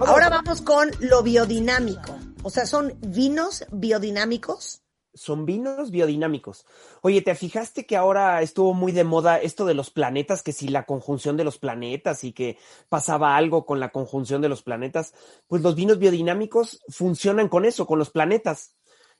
Ahora 0.00 0.28
vamos 0.28 0.62
con 0.62 0.90
lo 1.00 1.22
biodinámico. 1.22 2.18
O 2.42 2.50
sea, 2.50 2.66
son 2.66 2.98
vinos 3.00 3.64
biodinámicos. 3.70 4.82
Son 5.14 5.44
vinos 5.44 5.90
biodinámicos. 5.90 6.64
Oye, 7.02 7.20
¿te 7.20 7.34
fijaste 7.34 7.84
que 7.84 7.96
ahora 7.96 8.40
estuvo 8.40 8.72
muy 8.72 8.92
de 8.92 9.04
moda 9.04 9.38
esto 9.38 9.66
de 9.66 9.74
los 9.74 9.90
planetas, 9.90 10.42
que 10.42 10.52
si 10.52 10.68
la 10.68 10.86
conjunción 10.86 11.36
de 11.36 11.44
los 11.44 11.58
planetas 11.58 12.24
y 12.24 12.32
que 12.32 12.56
pasaba 12.88 13.36
algo 13.36 13.66
con 13.66 13.78
la 13.78 13.90
conjunción 13.90 14.40
de 14.40 14.48
los 14.48 14.62
planetas? 14.62 15.12
Pues 15.46 15.62
los 15.62 15.74
vinos 15.74 15.98
biodinámicos 15.98 16.80
funcionan 16.88 17.48
con 17.48 17.66
eso, 17.66 17.86
con 17.86 17.98
los 17.98 18.10
planetas. 18.10 18.74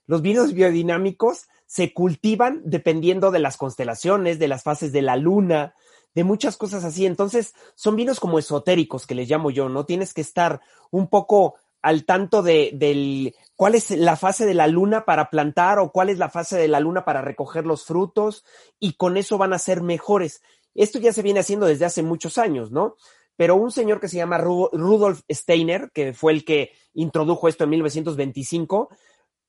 Los 0.06 0.22
vinos 0.22 0.54
biodinámicos 0.54 1.48
se 1.66 1.92
cultivan 1.92 2.62
dependiendo 2.64 3.30
de 3.30 3.38
las 3.38 3.56
constelaciones, 3.56 4.38
de 4.38 4.48
las 4.48 4.62
fases 4.62 4.92
de 4.92 5.02
la 5.02 5.16
luna, 5.16 5.74
de 6.14 6.25
muchas 6.25 6.57
cosas 6.57 6.85
así. 6.85 7.07
Entonces, 7.07 7.55
son 7.75 7.96
vinos 7.96 8.20
como 8.20 8.38
esotéricos, 8.38 9.07
que 9.07 9.14
les 9.14 9.29
llamo 9.29 9.51
yo, 9.51 9.68
¿no? 9.68 9.85
Tienes 9.87 10.14
que 10.14 10.20
estar 10.20 10.61
un 10.90 11.09
poco 11.09 11.55
al 11.81 12.05
tanto 12.05 12.42
de 12.42 12.70
del 12.75 13.35
cuál 13.57 13.75
es 13.75 13.90
la 13.90 14.16
fase 14.16 14.46
de 14.46 14.55
la 14.55 14.68
luna 14.68 15.05
para 15.05 15.31
plantar 15.31 15.79
o 15.81 15.90
cuál 15.90 16.11
es 16.11 16.18
la 16.18 16.29
fase 16.29 16.57
de 16.57 16.68
la 16.68 16.79
luna 16.79 17.05
para 17.05 17.22
recoger 17.22 17.66
los 17.66 17.85
frutos 17.85 18.44
y 18.79 18.92
con 18.94 19.16
eso 19.16 19.37
van 19.38 19.53
a 19.53 19.59
ser 19.59 19.83
mejores. 19.83 20.42
Esto 20.75 20.98
ya 21.01 21.12
se 21.12 21.22
viene 21.22 21.40
haciendo 21.40 21.66
desde 21.66 21.85
hace 21.85 22.03
muchos 22.03 22.38
años, 22.38 22.70
¿no? 22.70 22.96
Pero 23.37 23.57
un 23.57 23.72
señor 23.72 23.98
que 23.98 24.09
se 24.09 24.16
llama 24.16 24.38
Ru- 24.38 24.70
Rudolf 24.72 25.22
Steiner, 25.29 25.90
que 25.92 26.12
fue 26.12 26.33
el 26.33 26.44
que 26.44 26.72
introdujo 26.94 27.48
esto 27.48 27.64
en 27.64 27.70
1925, 27.70 28.90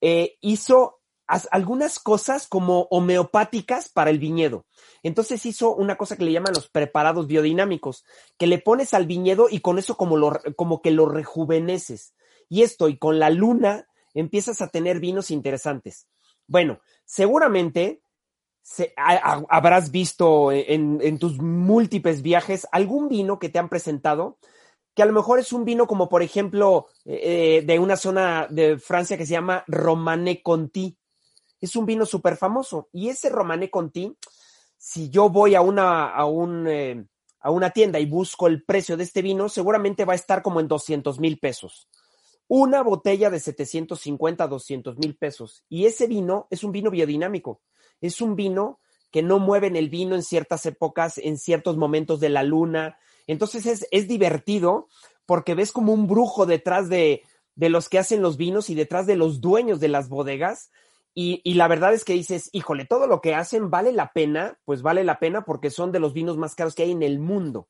eh, 0.00 0.36
hizo 0.40 1.00
algunas 1.26 1.98
cosas 1.98 2.46
como 2.46 2.82
homeopáticas 2.90 3.88
para 3.88 4.10
el 4.10 4.18
viñedo. 4.18 4.66
Entonces 5.02 5.44
hizo 5.46 5.74
una 5.74 5.96
cosa 5.96 6.16
que 6.16 6.24
le 6.24 6.32
llaman 6.32 6.54
los 6.54 6.68
preparados 6.68 7.26
biodinámicos, 7.26 8.04
que 8.38 8.46
le 8.46 8.58
pones 8.58 8.94
al 8.94 9.06
viñedo 9.06 9.46
y 9.50 9.60
con 9.60 9.78
eso 9.78 9.96
como, 9.96 10.16
lo, 10.16 10.38
como 10.56 10.82
que 10.82 10.90
lo 10.90 11.06
rejuveneces. 11.08 12.14
Y 12.48 12.62
esto, 12.62 12.88
y 12.88 12.98
con 12.98 13.18
la 13.18 13.30
luna, 13.30 13.86
empiezas 14.12 14.60
a 14.60 14.68
tener 14.68 15.00
vinos 15.00 15.30
interesantes. 15.30 16.06
Bueno, 16.46 16.80
seguramente 17.04 18.02
se- 18.62 18.92
ha- 18.96 19.14
ha- 19.34 19.44
habrás 19.48 19.90
visto 19.90 20.52
en, 20.52 20.98
en 21.02 21.18
tus 21.18 21.38
múltiples 21.40 22.22
viajes 22.22 22.66
algún 22.72 23.08
vino 23.08 23.38
que 23.38 23.48
te 23.48 23.58
han 23.58 23.68
presentado 23.68 24.38
que 24.94 25.02
a 25.02 25.06
lo 25.06 25.12
mejor 25.12 25.40
es 25.40 25.52
un 25.52 25.64
vino 25.64 25.86
como 25.88 26.08
por 26.08 26.22
ejemplo 26.22 26.86
eh, 27.04 27.64
de 27.66 27.78
una 27.80 27.96
zona 27.96 28.46
de 28.48 28.78
Francia 28.78 29.16
que 29.18 29.26
se 29.26 29.32
llama 29.32 29.64
Romanée 29.66 30.40
Conti. 30.42 30.96
Es 31.64 31.76
un 31.76 31.86
vino 31.86 32.04
súper 32.04 32.36
famoso 32.36 32.90
y 32.92 33.08
ese 33.08 33.30
Romanée 33.30 33.70
Conti, 33.70 34.14
si 34.76 35.08
yo 35.08 35.30
voy 35.30 35.54
a 35.54 35.62
una, 35.62 36.10
a, 36.10 36.26
un, 36.26 36.68
eh, 36.68 37.06
a 37.40 37.50
una 37.50 37.70
tienda 37.70 37.98
y 37.98 38.04
busco 38.04 38.48
el 38.48 38.62
precio 38.64 38.98
de 38.98 39.04
este 39.04 39.22
vino, 39.22 39.48
seguramente 39.48 40.04
va 40.04 40.12
a 40.12 40.16
estar 40.16 40.42
como 40.42 40.60
en 40.60 40.68
200 40.68 41.18
mil 41.20 41.38
pesos. 41.38 41.88
Una 42.48 42.82
botella 42.82 43.30
de 43.30 43.40
750 43.40 44.44
a 44.44 44.46
200 44.46 44.98
mil 44.98 45.16
pesos. 45.16 45.64
Y 45.70 45.86
ese 45.86 46.06
vino 46.06 46.48
es 46.50 46.64
un 46.64 46.72
vino 46.72 46.90
biodinámico. 46.90 47.62
Es 48.02 48.20
un 48.20 48.36
vino 48.36 48.80
que 49.10 49.22
no 49.22 49.38
mueven 49.38 49.74
el 49.74 49.88
vino 49.88 50.14
en 50.16 50.22
ciertas 50.22 50.66
épocas, 50.66 51.16
en 51.16 51.38
ciertos 51.38 51.78
momentos 51.78 52.20
de 52.20 52.28
la 52.28 52.42
luna. 52.42 52.98
Entonces 53.26 53.64
es, 53.64 53.88
es 53.90 54.06
divertido 54.06 54.88
porque 55.24 55.54
ves 55.54 55.72
como 55.72 55.94
un 55.94 56.06
brujo 56.06 56.44
detrás 56.44 56.90
de, 56.90 57.22
de 57.54 57.70
los 57.70 57.88
que 57.88 57.98
hacen 57.98 58.20
los 58.20 58.36
vinos 58.36 58.68
y 58.68 58.74
detrás 58.74 59.06
de 59.06 59.16
los 59.16 59.40
dueños 59.40 59.80
de 59.80 59.88
las 59.88 60.10
bodegas. 60.10 60.70
Y, 61.16 61.54
la 61.54 61.68
verdad 61.68 61.94
es 61.94 62.04
que 62.04 62.12
dices, 62.12 62.50
híjole, 62.52 62.86
todo 62.86 63.06
lo 63.06 63.20
que 63.20 63.36
hacen 63.36 63.70
vale 63.70 63.92
la 63.92 64.12
pena, 64.12 64.58
pues 64.64 64.82
vale 64.82 65.04
la 65.04 65.20
pena 65.20 65.44
porque 65.44 65.70
son 65.70 65.92
de 65.92 66.00
los 66.00 66.12
vinos 66.12 66.36
más 66.36 66.56
caros 66.56 66.74
que 66.74 66.82
hay 66.82 66.90
en 66.90 67.04
el 67.04 67.20
mundo. 67.20 67.68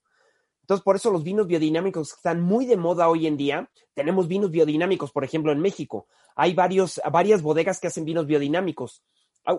Entonces, 0.62 0.82
por 0.82 0.96
eso 0.96 1.10
los 1.10 1.24
vinos 1.24 1.46
biodinámicos 1.46 2.14
están 2.14 2.40
muy 2.40 2.64
de 2.64 2.78
moda 2.78 3.06
hoy 3.10 3.26
en 3.26 3.36
día. 3.36 3.70
Tenemos 3.92 4.28
vinos 4.28 4.50
biodinámicos, 4.50 5.12
por 5.12 5.24
ejemplo, 5.24 5.52
en 5.52 5.60
México. 5.60 6.06
Hay 6.34 6.54
varios, 6.54 7.02
varias 7.12 7.42
bodegas 7.42 7.80
que 7.80 7.88
hacen 7.88 8.06
vinos 8.06 8.26
biodinámicos. 8.26 9.02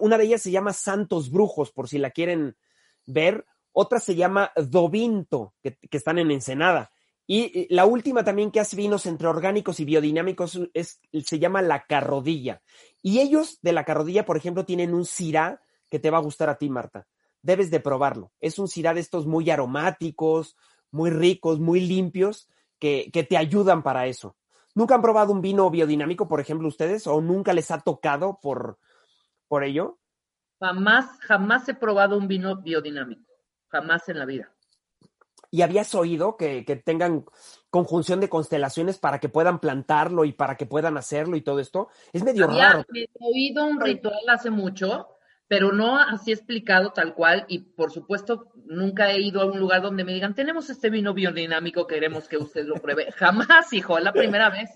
Una 0.02 0.18
de 0.18 0.24
ellas 0.24 0.42
se 0.42 0.50
llama 0.50 0.74
Santos 0.74 1.30
Brujos, 1.30 1.72
por 1.72 1.88
si 1.88 2.00
la 2.00 2.10
quieren 2.10 2.58
ver. 3.06 3.46
Otra 3.72 4.00
se 4.00 4.16
llama 4.16 4.52
Dovinto, 4.56 5.54
que, 5.62 5.78
que 5.78 5.98
están 5.98 6.18
en 6.18 6.32
Ensenada. 6.32 6.92
Y 7.28 7.74
la 7.74 7.86
última 7.86 8.24
también 8.24 8.52
que 8.52 8.60
hace 8.60 8.76
vinos 8.76 9.06
entre 9.06 9.28
orgánicos 9.28 9.80
y 9.80 9.86
biodinámicos 9.86 10.60
es, 10.74 11.00
se 11.24 11.40
llama 11.40 11.62
La 11.62 11.86
Carrodilla. 11.86 12.62
Y 13.02 13.20
ellos 13.20 13.60
de 13.62 13.74
La 13.74 13.84
Carrodilla, 13.84 14.26
por 14.26 14.38
ejemplo, 14.38 14.66
tienen 14.66 14.94
un 14.94 15.06
cirá 15.06 15.62
que 15.90 16.00
te 16.00 16.12
va 16.12 16.20
a 16.20 16.22
gustar 16.22 16.50
a 16.50 16.58
ti, 16.58 16.70
Marta. 16.70 17.08
Debes 17.42 17.72
de 17.72 17.80
probarlo. 17.80 18.32
Es 18.40 18.60
un 18.60 18.68
cirá 18.68 18.94
de 18.94 19.02
estos 19.02 19.26
muy 19.26 19.50
aromáticos, 19.50 20.56
muy 20.92 21.10
ricos, 21.10 21.60
muy 21.60 21.80
limpios, 21.80 22.48
que, 22.80 23.10
que 23.12 23.24
te 23.24 23.38
ayudan 23.38 23.82
para 23.82 24.06
eso. 24.08 24.36
¿Nunca 24.76 24.96
han 24.96 25.02
probado 25.02 25.32
un 25.32 25.42
vino 25.42 25.70
biodinámico, 25.70 26.28
por 26.28 26.40
ejemplo, 26.40 26.68
ustedes? 26.68 27.08
¿O 27.08 27.22
nunca 27.22 27.54
les 27.54 27.72
ha 27.72 27.80
tocado 27.80 28.40
por, 28.42 28.78
por 29.48 29.64
ello? 29.64 30.00
Jamás, 30.60 31.20
jamás 31.22 31.68
he 31.70 31.74
probado 31.74 32.18
un 32.18 32.28
vino 32.28 32.62
biodinámico. 32.62 33.32
Jamás 33.68 34.08
en 34.10 34.20
la 34.20 34.26
vida. 34.26 34.55
¿Y 35.56 35.62
habías 35.62 35.96
oído 35.96 36.36
que, 36.36 36.66
que, 36.66 36.76
tengan 36.76 37.24
conjunción 37.70 38.20
de 38.20 38.28
constelaciones 38.28 38.98
para 38.98 39.22
que 39.22 39.30
puedan 39.30 39.60
plantarlo 39.60 40.26
y 40.26 40.34
para 40.34 40.58
que 40.58 40.66
puedan 40.66 40.98
hacerlo 40.98 41.38
y 41.38 41.42
todo 41.42 41.62
esto? 41.62 41.88
Es 42.12 42.26
medio 42.26 42.44
Había 42.44 42.74
raro. 42.74 42.86
oído 43.22 43.66
un 43.66 43.80
ritual 43.80 44.20
hace 44.28 44.50
mucho, 44.50 45.08
pero 45.48 45.72
no 45.72 45.98
así 45.98 46.34
explicado 46.34 46.92
tal 46.92 47.14
cual. 47.14 47.46
Y 47.48 47.60
por 47.60 47.90
supuesto, 47.90 48.52
nunca 48.66 49.14
he 49.14 49.22
ido 49.22 49.40
a 49.40 49.46
un 49.46 49.58
lugar 49.58 49.82
donde 49.82 50.04
me 50.04 50.12
digan, 50.12 50.36
tenemos 50.36 50.70
este 50.70 50.90
vino 50.90 51.14
biodinámico, 51.14 51.88
queremos 51.88 52.28
que 52.28 52.36
usted 52.36 52.66
lo 52.66 52.76
pruebe. 52.76 53.10
Jamás, 53.16 53.72
hijo, 53.72 53.98
es 53.98 54.04
la 54.04 54.12
primera 54.12 54.50
vez. 54.50 54.72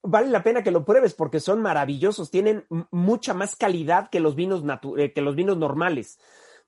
Vale 0.00 0.30
la 0.30 0.42
pena 0.42 0.62
que 0.62 0.70
lo 0.70 0.86
pruebes 0.86 1.12
porque 1.12 1.40
son 1.40 1.60
maravillosos, 1.60 2.30
tienen 2.30 2.64
mucha 2.90 3.34
más 3.34 3.54
calidad 3.54 4.08
que 4.08 4.20
los 4.20 4.34
vinos, 4.34 4.64
eh, 4.96 5.12
que 5.12 5.20
los 5.20 5.36
vinos 5.36 5.58
normales 5.58 6.18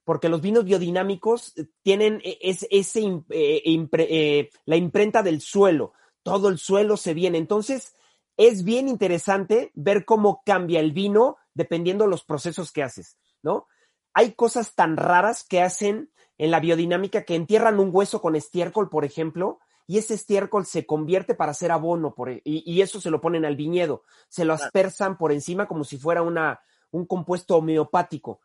porque 0.03 0.29
los 0.29 0.41
vinos 0.41 0.65
biodinámicos 0.65 1.53
tienen 1.83 2.21
ese, 2.23 2.67
ese 2.71 3.23
eh, 3.29 3.61
impre, 3.65 4.07
eh, 4.09 4.49
la 4.65 4.75
imprenta 4.75 5.23
del 5.23 5.41
suelo, 5.41 5.93
todo 6.23 6.49
el 6.49 6.57
suelo 6.57 6.97
se 6.97 7.13
viene. 7.13 7.37
Entonces, 7.37 7.93
es 8.37 8.63
bien 8.63 8.87
interesante 8.87 9.71
ver 9.75 10.05
cómo 10.05 10.41
cambia 10.45 10.79
el 10.79 10.91
vino 10.91 11.37
dependiendo 11.53 12.05
de 12.05 12.09
los 12.09 12.23
procesos 12.23 12.71
que 12.71 12.83
haces, 12.83 13.17
¿no? 13.43 13.67
Hay 14.13 14.33
cosas 14.33 14.75
tan 14.75 14.97
raras 14.97 15.45
que 15.47 15.61
hacen 15.61 16.11
en 16.37 16.51
la 16.51 16.59
biodinámica 16.59 17.23
que 17.23 17.35
entierran 17.35 17.79
un 17.79 17.91
hueso 17.93 18.21
con 18.21 18.35
estiércol, 18.35 18.89
por 18.89 19.05
ejemplo, 19.05 19.59
y 19.87 19.97
ese 19.97 20.13
estiércol 20.13 20.65
se 20.65 20.85
convierte 20.85 21.35
para 21.35 21.51
hacer 21.51 21.71
abono, 21.71 22.13
por, 22.13 22.31
y, 22.31 22.41
y, 22.43 22.81
eso 22.81 23.01
se 23.01 23.09
lo 23.09 23.21
ponen 23.21 23.45
al 23.45 23.55
viñedo, 23.55 24.03
se 24.29 24.45
lo 24.45 24.53
aspersan 24.53 25.17
por 25.17 25.31
encima 25.31 25.67
como 25.67 25.83
si 25.83 25.97
fuera 25.97 26.21
una, 26.21 26.61
un 26.91 27.05
compuesto 27.05 27.57
homeopático. 27.57 28.39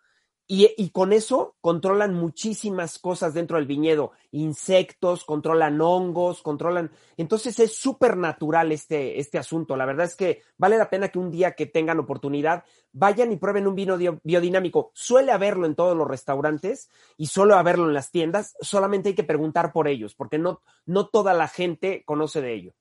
Y, 0.48 0.90
con 0.90 1.12
eso 1.12 1.56
controlan 1.61 2.14
muchísimas 2.14 3.00
cosas 3.00 3.35
dentro 3.35 3.56
del 3.56 3.66
viñedo, 3.66 4.12
insectos, 4.30 5.24
controlan 5.24 5.80
hongos, 5.80 6.40
controlan. 6.40 6.92
Entonces 7.16 7.59
es 7.59 7.74
súper 7.76 8.16
natural 8.16 8.70
este, 8.70 9.18
este 9.18 9.38
asunto. 9.38 9.76
La 9.76 9.87
verdad 9.87 10.06
es 10.06 10.14
que 10.14 10.42
vale 10.56 10.78
la 10.78 10.88
pena 10.88 11.09
que 11.09 11.18
un 11.18 11.32
día 11.32 11.56
que 11.56 11.66
tengan 11.66 11.98
oportunidad 11.98 12.62
vayan 12.92 13.32
y 13.32 13.37
prueben 13.37 13.66
un 13.66 13.74
vino 13.74 13.98
biodinámico. 14.22 14.92
Suele 14.94 15.32
haberlo 15.32 15.66
en 15.66 15.74
todos 15.74 15.96
los 15.96 16.06
restaurantes 16.06 16.90
y 17.16 17.26
suele 17.26 17.54
haberlo 17.54 17.87
en 17.87 17.94
las 17.94 18.12
tiendas. 18.12 18.54
Solamente 18.61 19.09
hay 19.09 19.14
que 19.16 19.24
preguntar 19.24 19.72
por 19.72 19.88
ellos, 19.88 20.14
porque 20.14 20.38
no, 20.38 20.62
no 20.85 21.09
toda 21.09 21.35
la 21.35 21.48
gente 21.48 22.04
conoce 22.06 22.40
de 22.40 22.54
ello. 22.54 22.74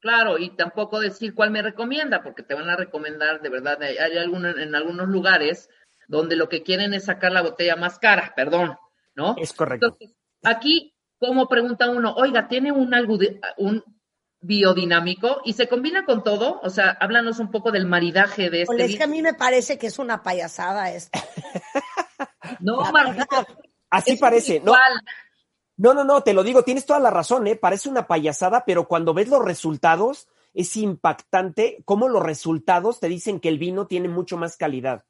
Claro, 0.00 0.38
y 0.38 0.48
tampoco 0.56 0.98
decir 0.98 1.34
cuál 1.34 1.50
me 1.50 1.60
recomienda, 1.60 2.22
porque 2.22 2.42
te 2.42 2.54
van 2.54 2.70
a 2.70 2.76
recomendar, 2.76 3.42
de 3.42 3.50
verdad, 3.50 3.78
hay, 3.82 4.16
alguno, 4.16 4.48
en 4.48 4.74
algunos 4.74 5.08
lugares 5.08 5.68
donde 6.10 6.34
lo 6.34 6.48
que 6.48 6.64
quieren 6.64 6.92
es 6.92 7.04
sacar 7.04 7.30
la 7.30 7.40
botella 7.40 7.76
más 7.76 8.00
cara, 8.00 8.32
perdón, 8.34 8.76
¿no? 9.14 9.36
Es 9.38 9.52
correcto. 9.52 9.86
Entonces, 9.86 10.16
aquí, 10.42 10.92
como 11.18 11.48
pregunta 11.48 11.88
uno, 11.88 12.14
oiga, 12.14 12.48
¿tiene 12.48 12.72
un, 12.72 12.92
algo 12.94 13.16
de, 13.16 13.40
un 13.58 13.84
biodinámico 14.40 15.40
y 15.44 15.52
se 15.52 15.68
combina 15.68 16.04
con 16.04 16.24
todo? 16.24 16.60
O 16.64 16.68
sea, 16.68 16.90
háblanos 17.00 17.38
un 17.38 17.52
poco 17.52 17.70
del 17.70 17.86
maridaje 17.86 18.50
de 18.50 18.62
este. 18.62 18.74
Pues 18.74 18.90
es 18.90 18.96
que 18.96 19.04
a 19.04 19.06
mí 19.06 19.22
me 19.22 19.34
parece 19.34 19.78
que 19.78 19.86
es 19.86 20.00
una 20.00 20.20
payasada 20.20 20.90
esto. 20.90 21.16
no, 22.60 22.80
Margarita, 22.90 23.46
Así 23.88 24.16
parece, 24.16 24.58
¿no? 24.60 24.74
No, 25.76 25.94
no, 25.94 26.02
no, 26.02 26.22
te 26.22 26.34
lo 26.34 26.42
digo, 26.42 26.64
tienes 26.64 26.86
toda 26.86 26.98
la 26.98 27.10
razón, 27.10 27.46
¿eh? 27.46 27.54
Parece 27.54 27.88
una 27.88 28.08
payasada, 28.08 28.64
pero 28.64 28.88
cuando 28.88 29.14
ves 29.14 29.28
los 29.28 29.44
resultados, 29.44 30.28
es 30.54 30.76
impactante 30.76 31.82
cómo 31.84 32.08
los 32.08 32.22
resultados 32.22 32.98
te 32.98 33.08
dicen 33.08 33.38
que 33.38 33.48
el 33.48 33.58
vino 33.58 33.86
tiene 33.86 34.08
mucho 34.08 34.36
más 34.36 34.56
calidad. 34.56 35.04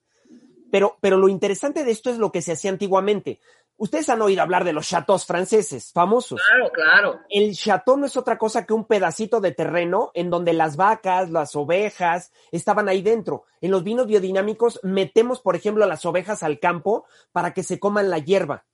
Pero, 0.71 0.97
pero 1.01 1.17
lo 1.17 1.29
interesante 1.29 1.85
de 1.85 1.91
esto 1.91 2.11
es 2.11 2.19
lo 2.19 2.33
que 2.33 2.43
se 2.43 2.53
hacía 2.53 2.71
antiguamente. 2.71 3.41
Ustedes 3.77 4.11
han 4.11 4.21
oído 4.21 4.43
hablar 4.43 4.65
de 4.65 4.75
los 4.75 4.87
chateaux 4.87 5.25
franceses, 5.25 5.91
famosos. 5.93 6.39
Claro, 6.47 6.71
claro. 6.71 7.21
El 7.31 7.57
chateau 7.57 7.97
no 7.97 8.05
es 8.05 8.17
otra 8.17 8.37
cosa 8.37 8.67
que 8.67 8.75
un 8.75 8.85
pedacito 8.85 9.41
de 9.41 9.53
terreno 9.53 10.11
en 10.13 10.29
donde 10.29 10.53
las 10.53 10.77
vacas, 10.77 11.31
las 11.31 11.57
ovejas 11.57 12.31
estaban 12.53 12.91
ahí 12.91 13.01
dentro. 13.01 13.45
En 13.63 13.71
los 13.71 13.83
vinos 13.83 14.07
biodinámicos 14.07 14.81
metemos, 14.83 15.41
por 15.41 15.57
ejemplo, 15.57 15.85
a 15.85 15.89
las 15.89 16.05
ovejas 16.05 16.43
al 16.43 16.59
campo 16.59 17.07
para 17.33 17.55
que 17.55 17.63
se 17.63 17.81
coman 17.81 18.11
la 18.11 18.19
hierba. 18.19 18.67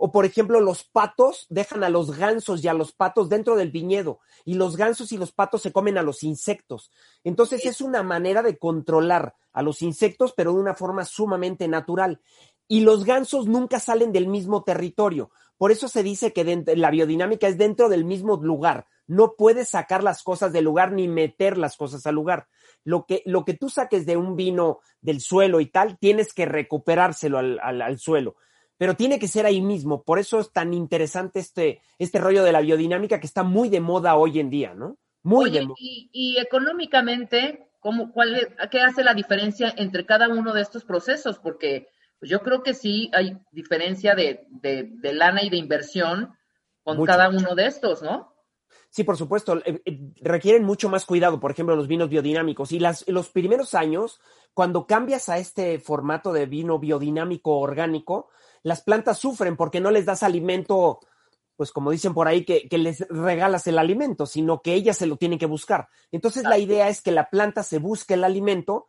O, 0.00 0.12
por 0.12 0.24
ejemplo, 0.24 0.60
los 0.60 0.84
patos 0.84 1.46
dejan 1.50 1.82
a 1.82 1.88
los 1.88 2.16
gansos 2.16 2.62
y 2.62 2.68
a 2.68 2.72
los 2.72 2.92
patos 2.92 3.28
dentro 3.28 3.56
del 3.56 3.72
viñedo 3.72 4.20
y 4.44 4.54
los 4.54 4.76
gansos 4.76 5.10
y 5.10 5.18
los 5.18 5.32
patos 5.32 5.60
se 5.60 5.72
comen 5.72 5.98
a 5.98 6.02
los 6.02 6.22
insectos. 6.22 6.92
Entonces 7.24 7.66
es 7.66 7.80
una 7.80 8.04
manera 8.04 8.42
de 8.42 8.58
controlar 8.58 9.34
a 9.52 9.60
los 9.60 9.82
insectos, 9.82 10.34
pero 10.36 10.52
de 10.52 10.60
una 10.60 10.74
forma 10.74 11.04
sumamente 11.04 11.66
natural. 11.66 12.20
Y 12.68 12.80
los 12.80 13.04
gansos 13.04 13.48
nunca 13.48 13.80
salen 13.80 14.12
del 14.12 14.28
mismo 14.28 14.62
territorio. 14.62 15.32
Por 15.56 15.72
eso 15.72 15.88
se 15.88 16.04
dice 16.04 16.32
que 16.32 16.44
dentro, 16.44 16.76
la 16.76 16.92
biodinámica 16.92 17.48
es 17.48 17.58
dentro 17.58 17.88
del 17.88 18.04
mismo 18.04 18.36
lugar. 18.36 18.86
No 19.08 19.34
puedes 19.36 19.70
sacar 19.70 20.04
las 20.04 20.22
cosas 20.22 20.52
del 20.52 20.64
lugar 20.64 20.92
ni 20.92 21.08
meter 21.08 21.58
las 21.58 21.76
cosas 21.76 22.06
al 22.06 22.14
lugar. 22.14 22.46
Lo 22.84 23.04
que, 23.04 23.22
lo 23.26 23.44
que 23.44 23.54
tú 23.54 23.68
saques 23.68 24.06
de 24.06 24.16
un 24.16 24.36
vino 24.36 24.78
del 25.00 25.20
suelo 25.20 25.58
y 25.58 25.66
tal, 25.66 25.98
tienes 25.98 26.32
que 26.32 26.46
recuperárselo 26.46 27.38
al, 27.38 27.58
al, 27.60 27.82
al 27.82 27.98
suelo 27.98 28.36
pero 28.78 28.94
tiene 28.94 29.18
que 29.18 29.28
ser 29.28 29.44
ahí 29.44 29.60
mismo. 29.60 30.02
Por 30.02 30.18
eso 30.18 30.40
es 30.40 30.50
tan 30.52 30.72
interesante 30.72 31.40
este, 31.40 31.82
este 31.98 32.18
rollo 32.18 32.44
de 32.44 32.52
la 32.52 32.60
biodinámica 32.60 33.20
que 33.20 33.26
está 33.26 33.42
muy 33.42 33.68
de 33.68 33.80
moda 33.80 34.16
hoy 34.16 34.40
en 34.40 34.48
día, 34.48 34.74
¿no? 34.74 34.96
Muy 35.22 35.50
Oye, 35.50 35.58
de 35.60 35.66
moda. 35.66 35.76
Y, 35.78 36.08
y, 36.12 36.38
económicamente, 36.38 37.68
¿cómo, 37.80 38.12
cuál 38.12 38.36
es, 38.36 38.48
¿qué 38.70 38.80
hace 38.80 39.02
la 39.04 39.14
diferencia 39.14 39.74
entre 39.76 40.06
cada 40.06 40.28
uno 40.28 40.54
de 40.54 40.62
estos 40.62 40.84
procesos? 40.84 41.38
Porque 41.38 41.88
pues 42.20 42.30
yo 42.30 42.40
creo 42.40 42.62
que 42.62 42.74
sí 42.74 43.10
hay 43.12 43.36
diferencia 43.52 44.14
de, 44.14 44.46
de, 44.50 44.88
de 44.90 45.12
lana 45.12 45.42
y 45.42 45.50
de 45.50 45.56
inversión 45.56 46.32
con 46.82 46.96
Mucho. 46.96 47.06
cada 47.06 47.28
uno 47.28 47.54
de 47.54 47.66
estos, 47.66 48.02
¿no? 48.02 48.32
Sí, 48.90 49.04
por 49.04 49.16
supuesto, 49.16 49.58
eh, 49.64 49.82
eh, 49.84 49.98
requieren 50.22 50.64
mucho 50.64 50.88
más 50.88 51.04
cuidado, 51.04 51.38
por 51.38 51.50
ejemplo, 51.50 51.76
los 51.76 51.88
vinos 51.88 52.08
biodinámicos. 52.08 52.72
Y 52.72 52.78
las, 52.78 53.06
los 53.08 53.28
primeros 53.28 53.74
años, 53.74 54.20
cuando 54.54 54.86
cambias 54.86 55.28
a 55.28 55.38
este 55.38 55.78
formato 55.78 56.32
de 56.32 56.46
vino 56.46 56.78
biodinámico 56.78 57.58
orgánico, 57.58 58.30
las 58.62 58.82
plantas 58.82 59.18
sufren 59.18 59.56
porque 59.56 59.80
no 59.80 59.90
les 59.90 60.06
das 60.06 60.22
alimento, 60.22 61.00
pues 61.56 61.72
como 61.72 61.90
dicen 61.90 62.14
por 62.14 62.28
ahí, 62.28 62.44
que, 62.44 62.68
que 62.68 62.78
les 62.78 63.06
regalas 63.08 63.66
el 63.66 63.78
alimento, 63.78 64.26
sino 64.26 64.62
que 64.62 64.74
ellas 64.74 64.96
se 64.96 65.06
lo 65.06 65.16
tienen 65.16 65.38
que 65.38 65.46
buscar. 65.46 65.88
Entonces 66.12 66.44
la 66.44 66.58
idea 66.58 66.88
es 66.88 67.02
que 67.02 67.12
la 67.12 67.30
planta 67.30 67.62
se 67.62 67.78
busque 67.78 68.14
el 68.14 68.24
alimento 68.24 68.86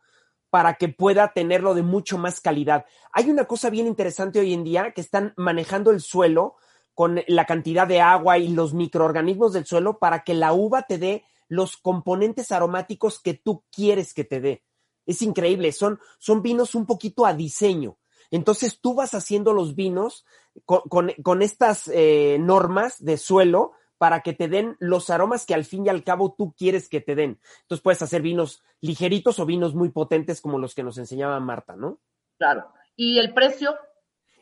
para 0.50 0.74
que 0.74 0.88
pueda 0.88 1.32
tenerlo 1.32 1.74
de 1.74 1.82
mucho 1.82 2.18
más 2.18 2.40
calidad. 2.40 2.84
Hay 3.12 3.30
una 3.30 3.44
cosa 3.44 3.70
bien 3.70 3.86
interesante 3.86 4.40
hoy 4.40 4.52
en 4.52 4.64
día 4.64 4.92
que 4.92 5.00
están 5.00 5.32
manejando 5.36 5.92
el 5.92 6.00
suelo 6.00 6.56
con 6.92 7.22
la 7.28 7.46
cantidad 7.46 7.86
de 7.86 8.00
agua 8.00 8.38
y 8.38 8.48
los 8.48 8.74
microorganismos 8.74 9.52
del 9.52 9.64
suelo 9.64 9.98
para 9.98 10.24
que 10.24 10.34
la 10.34 10.52
uva 10.52 10.82
te 10.82 10.98
dé 10.98 11.24
los 11.48 11.76
componentes 11.76 12.52
aromáticos 12.52 13.20
que 13.20 13.34
tú 13.34 13.64
quieres 13.72 14.12
que 14.12 14.24
te 14.24 14.40
dé. 14.40 14.64
Es 15.06 15.22
increíble, 15.22 15.72
son, 15.72 15.98
son 16.18 16.42
vinos 16.42 16.74
un 16.74 16.86
poquito 16.86 17.26
a 17.26 17.32
diseño. 17.32 17.96
Entonces 18.30 18.80
tú 18.80 18.94
vas 18.94 19.14
haciendo 19.14 19.52
los 19.52 19.74
vinos 19.74 20.24
con, 20.64 20.80
con- 20.88 21.12
con 21.22 21.42
estas 21.42 21.88
eh, 21.92 22.38
normas 22.40 23.02
de 23.04 23.16
suelo 23.16 23.72
para 23.98 24.20
que 24.22 24.32
te 24.32 24.48
den 24.48 24.76
los 24.80 25.10
aromas 25.10 25.44
que 25.44 25.52
al 25.54 25.64
fin 25.64 25.84
y 25.84 25.90
al 25.90 26.02
cabo 26.04 26.34
tú 26.36 26.54
quieres 26.56 26.88
que 26.88 27.00
te 27.00 27.14
den. 27.14 27.38
Entonces 27.62 27.82
puedes 27.82 28.00
hacer 28.00 28.22
vinos 28.22 28.62
ligeritos 28.80 29.38
o 29.38 29.46
vinos 29.46 29.74
muy 29.74 29.90
potentes 29.90 30.40
como 30.40 30.58
los 30.58 30.74
que 30.74 30.82
nos 30.82 30.96
enseñaba 30.96 31.38
Marta, 31.40 31.76
¿no? 31.76 31.98
Claro. 32.38 32.72
¿Y 32.96 33.18
el 33.18 33.34
precio? 33.34 33.76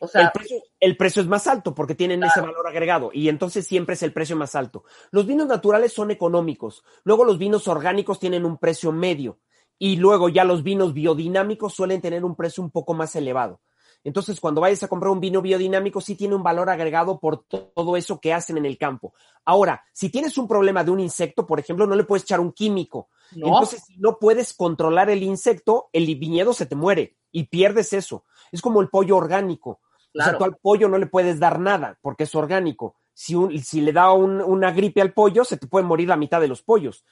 O 0.01 0.07
sea, 0.07 0.21
el, 0.21 0.31
precio, 0.31 0.57
el 0.79 0.95
precio 0.95 1.21
es 1.21 1.27
más 1.27 1.45
alto 1.47 1.75
porque 1.75 1.93
tienen 1.93 2.23
ese 2.23 2.39
valor 2.39 2.65
agregado 2.65 3.11
y 3.13 3.27
entonces 3.27 3.67
siempre 3.67 3.95
es 3.95 4.03
el 4.03 4.13
precio 4.13 4.37
más 4.37 4.55
alto. 4.55 4.85
Los 5.11 5.25
vinos 5.25 5.45
naturales 5.47 5.91
son 5.91 6.09
económicos, 6.09 6.85
luego 7.03 7.25
los 7.25 7.37
vinos 7.37 7.67
orgánicos 7.67 8.17
tienen 8.17 8.45
un 8.45 8.57
precio 8.57 8.93
medio 8.93 9.39
y 9.77 9.97
luego 9.97 10.29
ya 10.29 10.45
los 10.45 10.63
vinos 10.63 10.93
biodinámicos 10.93 11.73
suelen 11.73 11.99
tener 11.99 12.23
un 12.23 12.37
precio 12.37 12.63
un 12.63 12.71
poco 12.71 12.93
más 12.93 13.13
elevado. 13.17 13.59
Entonces, 14.03 14.39
cuando 14.39 14.61
vayas 14.61 14.81
a 14.83 14.87
comprar 14.87 15.11
un 15.11 15.19
vino 15.19 15.41
biodinámico, 15.41 15.99
sí 15.99 16.15
tiene 16.15 16.33
un 16.35 16.41
valor 16.43 16.69
agregado 16.69 17.19
por 17.19 17.43
to- 17.43 17.71
todo 17.75 17.97
eso 17.97 18.19
que 18.19 18.33
hacen 18.33 18.57
en 18.57 18.65
el 18.65 18.77
campo. 18.77 19.13
Ahora, 19.43 19.83
si 19.93 20.09
tienes 20.09 20.37
un 20.37 20.47
problema 20.47 20.83
de 20.83 20.91
un 20.91 20.99
insecto, 21.01 21.45
por 21.45 21.59
ejemplo, 21.59 21.85
no 21.85 21.95
le 21.95 22.05
puedes 22.05 22.23
echar 22.23 22.39
un 22.39 22.51
químico. 22.53 23.09
no. 23.35 23.47
Entonces, 23.47 23.83
si 23.85 23.97
no 23.97 24.17
puedes 24.17 24.53
controlar 24.53 25.09
el 25.09 25.21
insecto, 25.23 25.89
el 25.93 26.05
viñedo 26.15 26.53
se 26.53 26.65
te 26.65 26.75
muere 26.75 27.17
y 27.31 27.43
pierdes 27.47 27.93
eso. 27.93 28.23
Es 28.51 28.61
como 28.61 28.81
el 28.81 28.89
pollo 28.89 29.17
orgánico. 29.17 29.71
O 29.71 30.23
sea, 30.23 30.37
tú 30.37 30.43
al 30.45 30.55
pollo 30.57 30.87
no 30.89 30.97
le 30.97 31.05
puedes 31.05 31.39
dar 31.39 31.59
nada 31.59 31.99
porque 32.01 32.23
es 32.23 32.33
orgánico. 32.33 32.95
Si, 33.13 33.35
un- 33.35 33.59
si 33.59 33.81
le 33.81 33.91
da 33.93 34.11
un- 34.13 34.41
una 34.41 34.71
gripe 34.71 35.01
al 35.01 35.13
pollo, 35.13 35.43
se 35.43 35.57
te 35.57 35.67
puede 35.67 35.85
morir 35.85 36.07
la 36.07 36.15
mitad 36.15 36.39
de 36.41 36.47
los 36.47 36.63
pollos. 36.63 37.03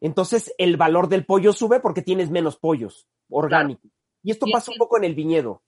Entonces, 0.00 0.52
el 0.58 0.76
valor 0.76 1.08
del 1.08 1.24
pollo 1.24 1.52
sube 1.52 1.80
porque 1.80 2.02
tienes 2.02 2.30
menos 2.30 2.56
pollos 2.56 3.06
orgánicos. 3.30 3.90
Y 4.22 4.30
esto 4.32 4.46
pasa 4.52 4.70
un 4.72 4.78
poco 4.78 4.96
en 4.98 5.04
el 5.04 5.14
viñedo. 5.14 5.62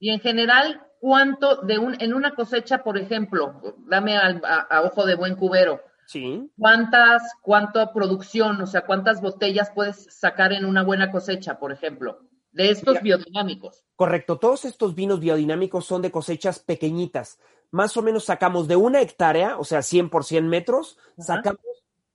Y 0.00 0.10
en 0.10 0.18
general, 0.20 0.82
¿cuánto 0.98 1.56
de 1.62 1.78
un, 1.78 1.96
en 2.00 2.14
una 2.14 2.34
cosecha, 2.34 2.82
por 2.82 2.98
ejemplo, 2.98 3.76
dame 3.86 4.16
al- 4.16 4.42
a, 4.44 4.56
a 4.62 4.82
ojo 4.82 5.06
de 5.06 5.14
buen 5.14 5.36
cubero, 5.36 5.80
Sí. 6.06 6.50
cuántas, 6.58 7.22
cuánta 7.42 7.92
producción, 7.92 8.60
o 8.60 8.66
sea, 8.66 8.84
cuántas 8.86 9.20
botellas 9.20 9.70
puedes 9.72 10.06
sacar 10.12 10.52
en 10.52 10.64
una 10.64 10.82
buena 10.82 11.12
cosecha, 11.12 11.58
por 11.60 11.70
ejemplo, 11.70 12.18
de 12.50 12.70
estos 12.70 12.94
Mira. 13.02 13.16
biodinámicos? 13.18 13.84
Correcto, 13.94 14.38
todos 14.38 14.64
estos 14.64 14.94
vinos 14.96 15.20
biodinámicos 15.20 15.84
son 15.86 16.02
de 16.02 16.10
cosechas 16.10 16.58
pequeñitas. 16.58 17.38
Más 17.70 17.96
o 17.96 18.02
menos 18.02 18.24
sacamos 18.24 18.66
de 18.66 18.74
una 18.74 19.00
hectárea, 19.00 19.56
o 19.58 19.62
sea, 19.64 19.82
100 19.82 20.10
por 20.10 20.24
100 20.24 20.48
metros, 20.48 20.98
Ajá. 21.18 21.36
sacamos 21.36 21.60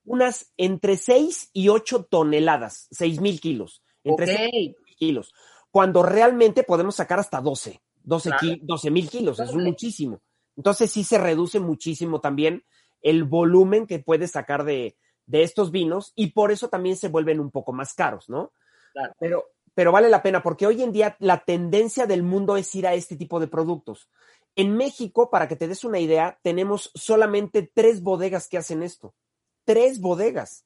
unas 0.04 0.52
entre 0.58 0.98
6 0.98 1.50
y 1.54 1.70
8 1.70 2.04
toneladas, 2.04 2.88
6 2.92 3.22
mil 3.22 3.40
kilos. 3.40 3.82
Entre 4.04 4.26
Ok. 4.34 4.40
6 4.40 4.52
y 4.54 4.70
8 4.72 4.96
kilos. 4.98 5.34
Cuando 5.76 6.04
realmente 6.04 6.64
podemos 6.64 6.96
sacar 6.96 7.20
hasta 7.20 7.42
12, 7.42 7.82
12 8.02 8.30
Claro. 8.30 8.40
ki- 8.40 8.60
12 8.64 8.92
mil 8.92 9.10
kilos, 9.10 9.42
es 9.42 9.54
muchísimo. 9.54 10.22
Entonces 10.56 10.90
sí 10.90 11.04
se 11.04 11.18
reduce 11.18 11.60
muchísimo 11.60 12.22
también 12.22 12.64
el 13.02 13.26
volumen 13.26 13.86
que 13.86 14.00
puedes 14.00 14.32
sacar 14.32 14.64
de, 14.64 14.96
de 15.26 15.44
estos 15.44 15.72
vinos 15.72 16.14
y 16.16 16.28
por 16.28 16.54
eso 16.54 16.70
también 16.70 16.96
se 16.96 17.10
vuelven 17.10 17.42
un 17.42 17.52
poco 17.52 17.74
más 17.74 17.94
caros, 17.94 18.30
¿no? 18.30 18.54
Claro. 18.94 19.14
Pero, 19.20 19.44
pero 19.74 19.92
vale 19.92 20.08
la 20.08 20.24
pena 20.24 20.42
porque 20.42 20.66
hoy 20.66 20.82
en 20.82 20.94
día 20.94 21.18
la 21.20 21.44
tendencia 21.44 22.06
del 22.08 22.24
mundo 22.24 22.56
es 22.56 22.74
ir 22.74 22.88
a 22.88 22.94
este 22.94 23.18
tipo 23.18 23.42
de 23.42 23.48
productos. 23.50 24.10
En 24.56 24.78
México, 24.78 25.30
para 25.30 25.50
que 25.50 25.58
te 25.58 25.68
des 25.68 25.84
una 25.84 26.00
idea, 26.00 26.40
tenemos 26.42 26.90
solamente 26.96 27.70
tres 27.74 28.02
bodegas 28.02 28.48
que 28.48 28.58
hacen 28.58 28.82
esto. 28.82 29.14
Tres 29.66 30.00
bodegas. 30.00 30.65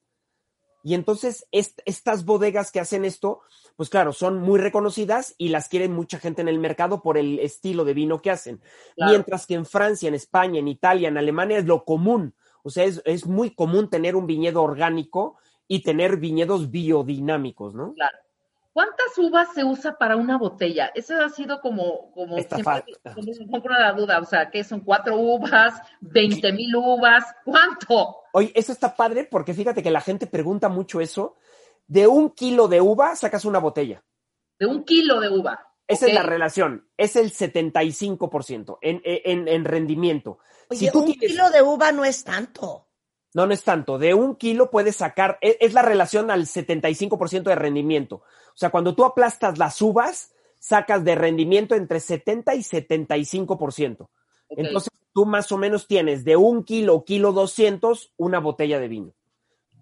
Y 0.82 0.94
entonces 0.94 1.46
est- 1.52 1.80
estas 1.84 2.24
bodegas 2.24 2.72
que 2.72 2.80
hacen 2.80 3.04
esto, 3.04 3.40
pues 3.76 3.88
claro, 3.90 4.12
son 4.12 4.40
muy 4.40 4.58
reconocidas 4.58 5.34
y 5.38 5.48
las 5.48 5.68
quiere 5.68 5.88
mucha 5.88 6.18
gente 6.18 6.42
en 6.42 6.48
el 6.48 6.58
mercado 6.58 7.02
por 7.02 7.18
el 7.18 7.38
estilo 7.38 7.84
de 7.84 7.94
vino 7.94 8.20
que 8.20 8.30
hacen. 8.30 8.60
Claro. 8.96 9.10
Mientras 9.12 9.46
que 9.46 9.54
en 9.54 9.66
Francia, 9.66 10.08
en 10.08 10.14
España, 10.14 10.58
en 10.58 10.68
Italia, 10.68 11.08
en 11.08 11.18
Alemania 11.18 11.58
es 11.58 11.66
lo 11.66 11.84
común. 11.84 12.34
O 12.62 12.70
sea, 12.70 12.84
es, 12.84 13.00
es 13.04 13.26
muy 13.26 13.54
común 13.54 13.88
tener 13.88 14.16
un 14.16 14.26
viñedo 14.26 14.62
orgánico 14.62 15.36
y 15.66 15.82
tener 15.82 16.16
viñedos 16.18 16.70
biodinámicos, 16.70 17.74
¿no? 17.74 17.94
Claro. 17.94 18.18
¿Cuántas 18.72 19.18
uvas 19.18 19.48
se 19.52 19.64
usa 19.64 19.98
para 19.98 20.16
una 20.16 20.38
botella? 20.38 20.92
Eso 20.94 21.14
ha 21.20 21.28
sido 21.28 21.60
como, 21.60 22.12
como 22.12 22.38
Está 22.38 22.56
siempre, 22.56 22.94
como 23.02 23.26
me 23.38 23.50
compro 23.50 23.72
la 23.74 23.92
duda, 23.92 24.20
o 24.20 24.24
sea, 24.24 24.48
¿qué 24.48 24.62
son 24.62 24.80
cuatro 24.80 25.16
uvas, 25.16 25.74
20 26.00 26.52
mil 26.52 26.76
uvas? 26.76 27.24
¿Cuánto? 27.44 28.19
Oye, 28.32 28.52
eso 28.54 28.72
está 28.72 28.94
padre 28.96 29.24
porque 29.24 29.54
fíjate 29.54 29.82
que 29.82 29.90
la 29.90 30.00
gente 30.00 30.26
pregunta 30.26 30.68
mucho 30.68 31.00
eso. 31.00 31.36
De 31.86 32.06
un 32.06 32.30
kilo 32.30 32.68
de 32.68 32.80
uva 32.80 33.16
sacas 33.16 33.44
una 33.44 33.58
botella. 33.58 34.02
De 34.58 34.66
un 34.66 34.84
kilo 34.84 35.20
de 35.20 35.28
uva. 35.28 35.66
Esa 35.88 36.06
es 36.06 36.14
la 36.14 36.22
relación. 36.22 36.88
Es 36.96 37.16
el 37.16 37.32
75% 37.32 38.78
en, 38.80 39.00
en, 39.04 39.48
en 39.48 39.64
rendimiento. 39.64 40.38
Oye, 40.68 40.78
si 40.86 40.90
tú 40.90 41.00
un 41.00 41.06
tienes- 41.06 41.30
kilo 41.32 41.50
de 41.50 41.62
uva 41.62 41.90
no 41.92 42.04
es 42.04 42.22
tanto. 42.22 42.86
No, 43.34 43.46
no 43.46 43.52
es 43.54 43.62
tanto. 43.64 43.98
De 43.98 44.14
un 44.14 44.36
kilo 44.36 44.70
puedes 44.70 44.96
sacar, 44.96 45.38
e- 45.40 45.56
es, 45.60 45.72
la 45.72 45.82
relación 45.82 46.30
al 46.30 46.46
75% 46.46 47.42
de 47.44 47.54
rendimiento. 47.56 48.16
O 48.16 48.56
sea, 48.56 48.70
cuando 48.70 48.94
tú 48.94 49.04
aplastas 49.04 49.58
las 49.58 49.80
uvas, 49.82 50.32
sacas 50.58 51.04
de 51.04 51.14
rendimiento 51.14 51.74
entre 51.74 51.98
70 52.00 52.54
y 52.54 52.60
75%. 52.60 54.08
Entonces, 54.50 54.90
tú 55.12 55.26
más 55.26 55.50
o 55.52 55.58
menos 55.58 55.86
tienes 55.86 56.24
de 56.24 56.36
un 56.36 56.64
kilo, 56.64 57.04
kilo 57.04 57.32
200, 57.32 58.12
una 58.16 58.38
botella 58.40 58.78
de 58.78 58.88
vino. 58.88 59.12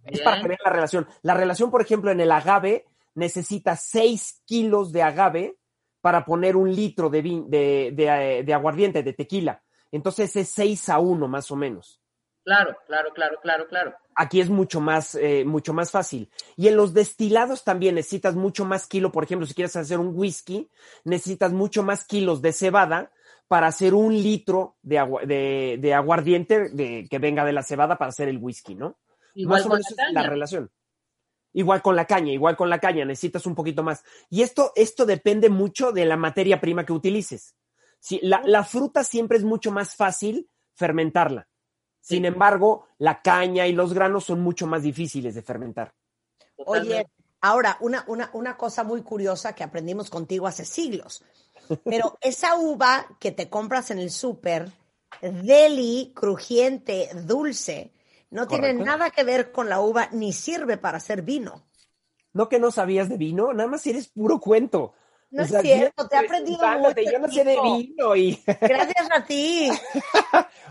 Es 0.04 0.20
para 0.20 0.42
vean 0.42 0.58
la 0.64 0.70
relación. 0.70 1.06
La 1.22 1.34
relación, 1.34 1.70
por 1.70 1.82
ejemplo, 1.82 2.10
en 2.10 2.20
el 2.20 2.32
agave, 2.32 2.86
necesita 3.14 3.76
6 3.76 4.42
kilos 4.46 4.92
de 4.92 5.02
agave 5.02 5.56
para 6.00 6.24
poner 6.24 6.56
un 6.56 6.74
litro 6.74 7.10
de, 7.10 7.22
vin- 7.24 7.46
de, 7.46 7.90
de, 7.92 8.38
eh, 8.38 8.42
de 8.44 8.54
aguardiente, 8.54 9.02
de 9.02 9.12
tequila. 9.12 9.62
Entonces 9.90 10.34
es 10.36 10.48
6 10.50 10.88
a 10.88 10.98
1 10.98 11.28
más 11.28 11.50
o 11.50 11.56
menos. 11.56 12.00
Claro, 12.44 12.74
claro, 12.86 13.10
claro, 13.12 13.38
claro, 13.42 13.66
claro. 13.68 13.94
Aquí 14.14 14.40
es 14.40 14.48
mucho 14.48 14.80
más, 14.80 15.14
eh, 15.16 15.44
mucho 15.44 15.74
más 15.74 15.90
fácil. 15.90 16.30
Y 16.56 16.68
en 16.68 16.76
los 16.76 16.94
destilados 16.94 17.62
también 17.62 17.96
necesitas 17.96 18.34
mucho 18.36 18.64
más 18.64 18.86
kilo. 18.86 19.12
Por 19.12 19.24
ejemplo, 19.24 19.46
si 19.46 19.52
quieres 19.52 19.76
hacer 19.76 19.98
un 19.98 20.12
whisky, 20.14 20.70
necesitas 21.04 21.52
mucho 21.52 21.82
más 21.82 22.04
kilos 22.04 22.40
de 22.40 22.52
cebada 22.52 23.10
para 23.48 23.66
hacer 23.66 23.94
un 23.94 24.14
litro 24.14 24.76
de, 24.82 24.98
agua- 24.98 25.22
de, 25.24 25.78
de 25.80 25.94
aguardiente 25.94 26.68
de, 26.68 27.06
que 27.10 27.18
venga 27.18 27.44
de 27.44 27.52
la 27.52 27.62
cebada 27.62 27.96
para 27.98 28.10
hacer 28.10 28.28
el 28.28 28.38
whisky, 28.38 28.74
¿no? 28.74 28.98
Igual 29.34 29.58
más 29.60 29.66
o 29.66 29.68
con 29.70 29.78
menos 29.78 29.90
la 29.96 30.04
es 30.06 30.12
la 30.12 30.20
caña. 30.20 30.30
relación. 30.30 30.70
Igual 31.54 31.80
con 31.82 31.96
la 31.96 32.04
caña, 32.04 32.32
igual 32.32 32.56
con 32.56 32.68
la 32.68 32.78
caña, 32.78 33.04
necesitas 33.06 33.46
un 33.46 33.54
poquito 33.54 33.82
más. 33.82 34.04
Y 34.28 34.42
esto, 34.42 34.72
esto 34.76 35.06
depende 35.06 35.48
mucho 35.48 35.92
de 35.92 36.04
la 36.04 36.16
materia 36.16 36.60
prima 36.60 36.84
que 36.84 36.92
utilices. 36.92 37.54
Si, 37.98 38.20
la, 38.22 38.42
la 38.44 38.62
fruta 38.64 39.02
siempre 39.02 39.38
es 39.38 39.44
mucho 39.44 39.72
más 39.72 39.96
fácil 39.96 40.48
fermentarla. 40.74 41.48
Sin 42.00 42.24
embargo, 42.24 42.86
la 42.98 43.22
caña 43.22 43.66
y 43.66 43.72
los 43.72 43.92
granos 43.92 44.24
son 44.24 44.40
mucho 44.40 44.66
más 44.66 44.82
difíciles 44.82 45.34
de 45.34 45.42
fermentar. 45.42 45.94
Oye, 46.56 47.06
ahora, 47.40 47.76
una, 47.80 48.04
una, 48.06 48.30
una 48.34 48.56
cosa 48.56 48.84
muy 48.84 49.02
curiosa 49.02 49.54
que 49.54 49.64
aprendimos 49.64 50.10
contigo 50.10 50.46
hace 50.46 50.64
siglos. 50.64 51.24
Pero 51.84 52.18
esa 52.20 52.56
uva 52.56 53.06
que 53.18 53.32
te 53.32 53.48
compras 53.48 53.90
en 53.90 53.98
el 53.98 54.10
súper, 54.10 54.70
deli, 55.20 56.12
crujiente, 56.14 57.10
dulce, 57.14 57.92
no 58.30 58.46
tiene 58.46 58.74
nada 58.74 59.10
que 59.10 59.24
ver 59.24 59.52
con 59.52 59.68
la 59.68 59.80
uva 59.80 60.08
ni 60.12 60.32
sirve 60.32 60.76
para 60.76 60.98
hacer 60.98 61.22
vino. 61.22 61.64
No 62.32 62.48
que 62.48 62.58
no 62.58 62.70
sabías 62.70 63.08
de 63.08 63.16
vino, 63.16 63.52
nada 63.52 63.68
más 63.68 63.86
eres 63.86 64.08
puro 64.08 64.38
cuento. 64.38 64.94
No 65.30 65.42
es 65.42 65.54
cierto, 65.60 66.08
te 66.08 66.16
he 66.16 66.18
aprendido 66.18 66.58
presuntándote, 66.58 67.02
mucho, 67.02 67.12
Yo 67.12 67.18
no 67.18 67.28
sé 67.28 67.44
de 67.44 67.60
vino 67.60 68.16
y 68.16 68.42
Gracias 68.60 69.08
a 69.14 69.24
ti. 69.24 69.70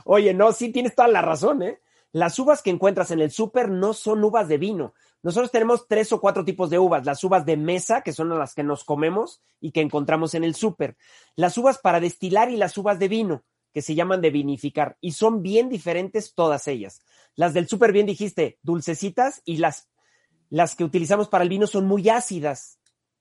Oye, 0.06 0.34
no, 0.34 0.52
sí 0.52 0.72
tienes 0.72 0.96
toda 0.96 1.08
la 1.08 1.22
razón, 1.22 1.62
¿eh? 1.62 1.82
Las 2.12 2.40
uvas 2.40 2.62
que 2.62 2.70
encuentras 2.70 3.12
en 3.12 3.20
el 3.20 3.32
súper 3.32 3.70
no 3.70 3.94
son 3.94 4.24
uvas 4.24 4.48
de 4.48 4.58
vino. 4.58 4.94
Nosotros 5.28 5.52
tenemos 5.52 5.90
tres 5.90 6.14
o 6.14 6.22
cuatro 6.22 6.46
tipos 6.46 6.70
de 6.70 6.80
uvas. 6.80 7.06
Las 7.06 7.22
uvas 7.22 7.46
de 7.46 7.58
mesa, 7.58 8.02
que 8.02 8.14
son 8.14 8.30
las 8.30 8.54
que 8.54 8.64
nos 8.64 8.86
comemos 8.86 9.42
y 9.60 9.74
que 9.74 9.82
encontramos 9.82 10.34
en 10.36 10.46
el 10.46 10.56
súper. 10.56 10.96
Las 11.36 11.58
uvas 11.58 11.80
para 11.80 12.00
destilar 12.00 12.50
y 12.50 12.56
las 12.56 12.78
uvas 12.78 12.98
de 12.98 13.10
vino, 13.10 13.44
que 13.74 13.82
se 13.82 13.94
llaman 13.94 14.22
de 14.22 14.30
vinificar. 14.30 14.96
Y 15.02 15.12
son 15.12 15.44
bien 15.44 15.68
diferentes 15.68 16.34
todas 16.34 16.70
ellas. 16.70 17.02
Las 17.36 17.54
del 17.54 17.68
súper, 17.68 17.92
bien 17.92 18.06
dijiste, 18.06 18.58
dulcecitas, 18.62 19.42
y 19.44 19.58
las, 19.58 19.90
las 20.50 20.78
que 20.78 20.86
utilizamos 20.86 21.28
para 21.28 21.44
el 21.44 21.50
vino 21.50 21.68
son 21.68 21.88
muy 21.88 22.08
ácidas. 22.08 22.80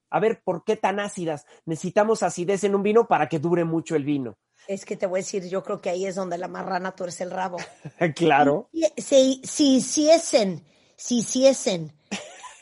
A 0.09 0.21
ver, 0.21 0.43
¿por 0.45 0.63
qué 0.63 0.77
tan 0.77 1.01
ácidas? 1.01 1.45
Necesitamos 1.65 2.23
acidez 2.23 2.63
en 2.63 2.77
un 2.77 2.85
vino 2.85 3.09
para 3.09 3.29
que 3.29 3.41
dure 3.41 3.65
mucho 3.65 3.97
el 3.97 4.05
vino. 4.05 4.39
Es 4.69 4.85
que 4.85 4.97
te 4.97 5.07
voy 5.07 5.19
a 5.19 5.23
decir, 5.23 5.49
yo 5.49 5.65
creo 5.65 5.81
que 5.81 5.91
ahí 5.91 6.07
es 6.07 6.15
donde 6.15 6.39
la 6.39 6.47
marrana 6.47 6.95
tuerce 6.95 7.25
el 7.25 7.33
rabo. 7.33 7.57
claro. 8.15 8.71
Si, 8.97 9.41
si 9.43 9.79
hiciesen, 9.79 10.65
si 10.95 11.19
hiciesen 11.19 11.96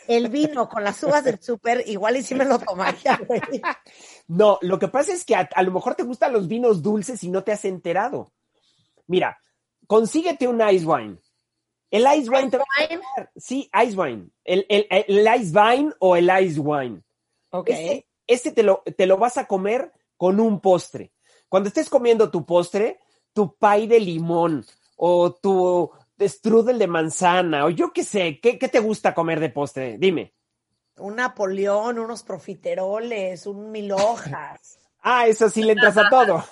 el 0.09 0.29
vino 0.29 0.69
con 0.69 0.85
las 0.85 1.03
uvas 1.03 1.25
del 1.25 1.41
súper, 1.41 1.85
igual 1.87 2.17
y 2.17 2.23
sí 2.23 2.35
me 2.35 2.45
lo 2.45 2.59
tomaría, 2.59 3.21
güey. 3.27 3.41
No, 4.29 4.59
lo 4.63 4.79
que 4.79 4.89
pasa 4.89 5.13
es 5.13 5.25
que 5.25 5.35
a, 5.35 5.49
a 5.55 5.63
lo 5.63 5.73
mejor 5.73 5.95
te 5.95 6.03
gustan 6.03 6.33
los 6.33 6.49
vinos 6.49 6.83
dulces 6.83 7.23
y 7.25 7.31
no 7.31 7.43
te 7.43 7.53
has 7.53 7.65
enterado. 7.65 8.33
Mira, 9.07 9.39
consíguete 9.87 10.49
un 10.49 10.67
ice 10.69 10.87
wine. 10.87 11.19
El 11.91 12.07
ice 12.17 12.31
wine 12.31 12.51
te 12.51 12.59
va 12.59 12.65
a. 12.65 13.31
Sí, 13.37 13.71
ice 13.85 13.97
wine. 13.97 14.31
El, 14.43 14.67
el, 14.69 14.87
el 14.91 15.41
ice 15.41 15.57
wine 15.57 15.93
o 16.01 16.17
el 16.17 16.31
ice 16.43 16.59
wine. 16.59 17.03
Ok. 17.51 17.71
Este, 17.71 18.09
este 18.27 18.53
te, 18.53 18.63
lo, 18.63 18.83
te 18.97 19.07
lo 19.07 19.17
vas 19.17 19.37
a 19.37 19.47
comer 19.47 19.93
con 20.17 20.41
un 20.41 20.61
postre. 20.61 21.13
Cuando 21.49 21.69
estés 21.69 21.89
comiendo 21.89 22.31
tu 22.31 22.45
postre, 22.45 22.99
tu 23.33 23.55
pay 23.57 23.87
de 23.87 24.01
limón 24.01 24.65
o 24.97 25.33
tu 25.35 25.91
strudel 26.21 26.79
de 26.79 26.87
manzana 26.87 27.65
o 27.65 27.71
yo 27.71 27.93
qué 27.93 28.05
sé, 28.05 28.41
¿qué, 28.41 28.59
qué 28.59 28.69
te 28.69 28.81
gusta 28.81 29.15
comer 29.15 29.41
de 29.41 29.51
postre? 29.51 29.99
Dime. 29.99 30.35
Un 30.97 31.17
Napoleón, 31.17 31.99
unos 31.99 32.23
profiteroles, 32.23 33.47
un 33.47 33.71
mil 33.71 33.93
hojas. 33.93 34.79
Ah, 35.07 35.27
eso 35.27 35.51
sí 35.51 35.63
le 35.63 35.73
entras 35.73 35.99
a 35.99 36.09
todo. 36.09 36.43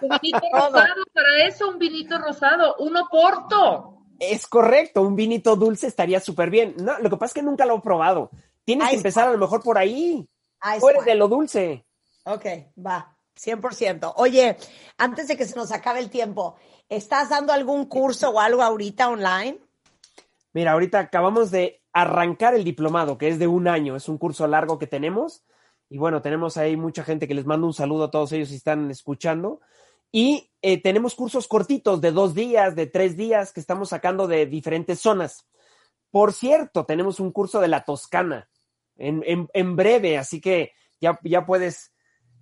Un 0.00 0.18
vinito 0.22 0.46
rosado, 0.52 1.04
para 1.12 1.44
eso 1.44 1.68
un 1.68 1.76
vinito 1.76 2.16
rosado, 2.16 2.76
uno 2.78 3.08
porto. 3.10 4.04
Es 4.20 4.46
correcto, 4.46 5.02
un 5.02 5.16
vinito 5.16 5.56
dulce 5.56 5.88
estaría 5.88 6.20
súper 6.20 6.50
bien. 6.50 6.76
No, 6.78 6.96
lo 7.00 7.10
que 7.10 7.16
pasa 7.16 7.30
es 7.30 7.34
que 7.34 7.42
nunca 7.42 7.66
lo 7.66 7.78
he 7.78 7.80
probado. 7.80 8.30
Tienes 8.64 8.86
Ice 8.86 8.90
que 8.92 8.96
empezar 8.98 9.26
a 9.26 9.32
lo 9.32 9.38
mejor 9.38 9.60
por 9.60 9.76
ahí. 9.76 10.24
Ice 10.62 10.78
Tú 10.78 10.88
eres 10.88 11.04
de 11.04 11.16
lo 11.16 11.26
dulce. 11.26 11.84
Ok, 12.26 12.46
va, 12.78 13.17
100%. 13.38 14.12
Oye, 14.16 14.56
antes 14.96 15.28
de 15.28 15.36
que 15.36 15.46
se 15.46 15.56
nos 15.56 15.72
acabe 15.72 16.00
el 16.00 16.10
tiempo, 16.10 16.56
¿estás 16.88 17.30
dando 17.30 17.52
algún 17.52 17.86
curso 17.86 18.30
o 18.30 18.40
algo 18.40 18.62
ahorita 18.62 19.08
online? 19.08 19.58
Mira, 20.52 20.72
ahorita 20.72 20.98
acabamos 20.98 21.50
de 21.50 21.82
arrancar 21.92 22.54
el 22.54 22.64
diplomado, 22.64 23.18
que 23.18 23.28
es 23.28 23.38
de 23.38 23.46
un 23.46 23.68
año, 23.68 23.96
es 23.96 24.08
un 24.08 24.18
curso 24.18 24.46
largo 24.46 24.78
que 24.78 24.86
tenemos. 24.86 25.44
Y 25.90 25.98
bueno, 25.98 26.20
tenemos 26.20 26.56
ahí 26.56 26.76
mucha 26.76 27.02
gente 27.04 27.26
que 27.26 27.34
les 27.34 27.46
mando 27.46 27.66
un 27.66 27.72
saludo 27.74 28.04
a 28.04 28.10
todos 28.10 28.32
ellos 28.32 28.48
si 28.50 28.56
están 28.56 28.90
escuchando. 28.90 29.60
Y 30.10 30.50
eh, 30.62 30.80
tenemos 30.82 31.14
cursos 31.14 31.48
cortitos 31.48 32.00
de 32.00 32.12
dos 32.12 32.34
días, 32.34 32.74
de 32.74 32.86
tres 32.86 33.16
días, 33.16 33.52
que 33.52 33.60
estamos 33.60 33.90
sacando 33.90 34.26
de 34.26 34.46
diferentes 34.46 35.00
zonas. 35.00 35.46
Por 36.10 36.32
cierto, 36.32 36.84
tenemos 36.86 37.20
un 37.20 37.30
curso 37.32 37.60
de 37.60 37.68
la 37.68 37.84
Toscana 37.84 38.48
en, 38.96 39.22
en- 39.26 39.48
en 39.52 39.76
breve, 39.76 40.16
así 40.16 40.40
que 40.40 40.72
ya, 41.00 41.18
ya 41.22 41.44
puedes 41.44 41.92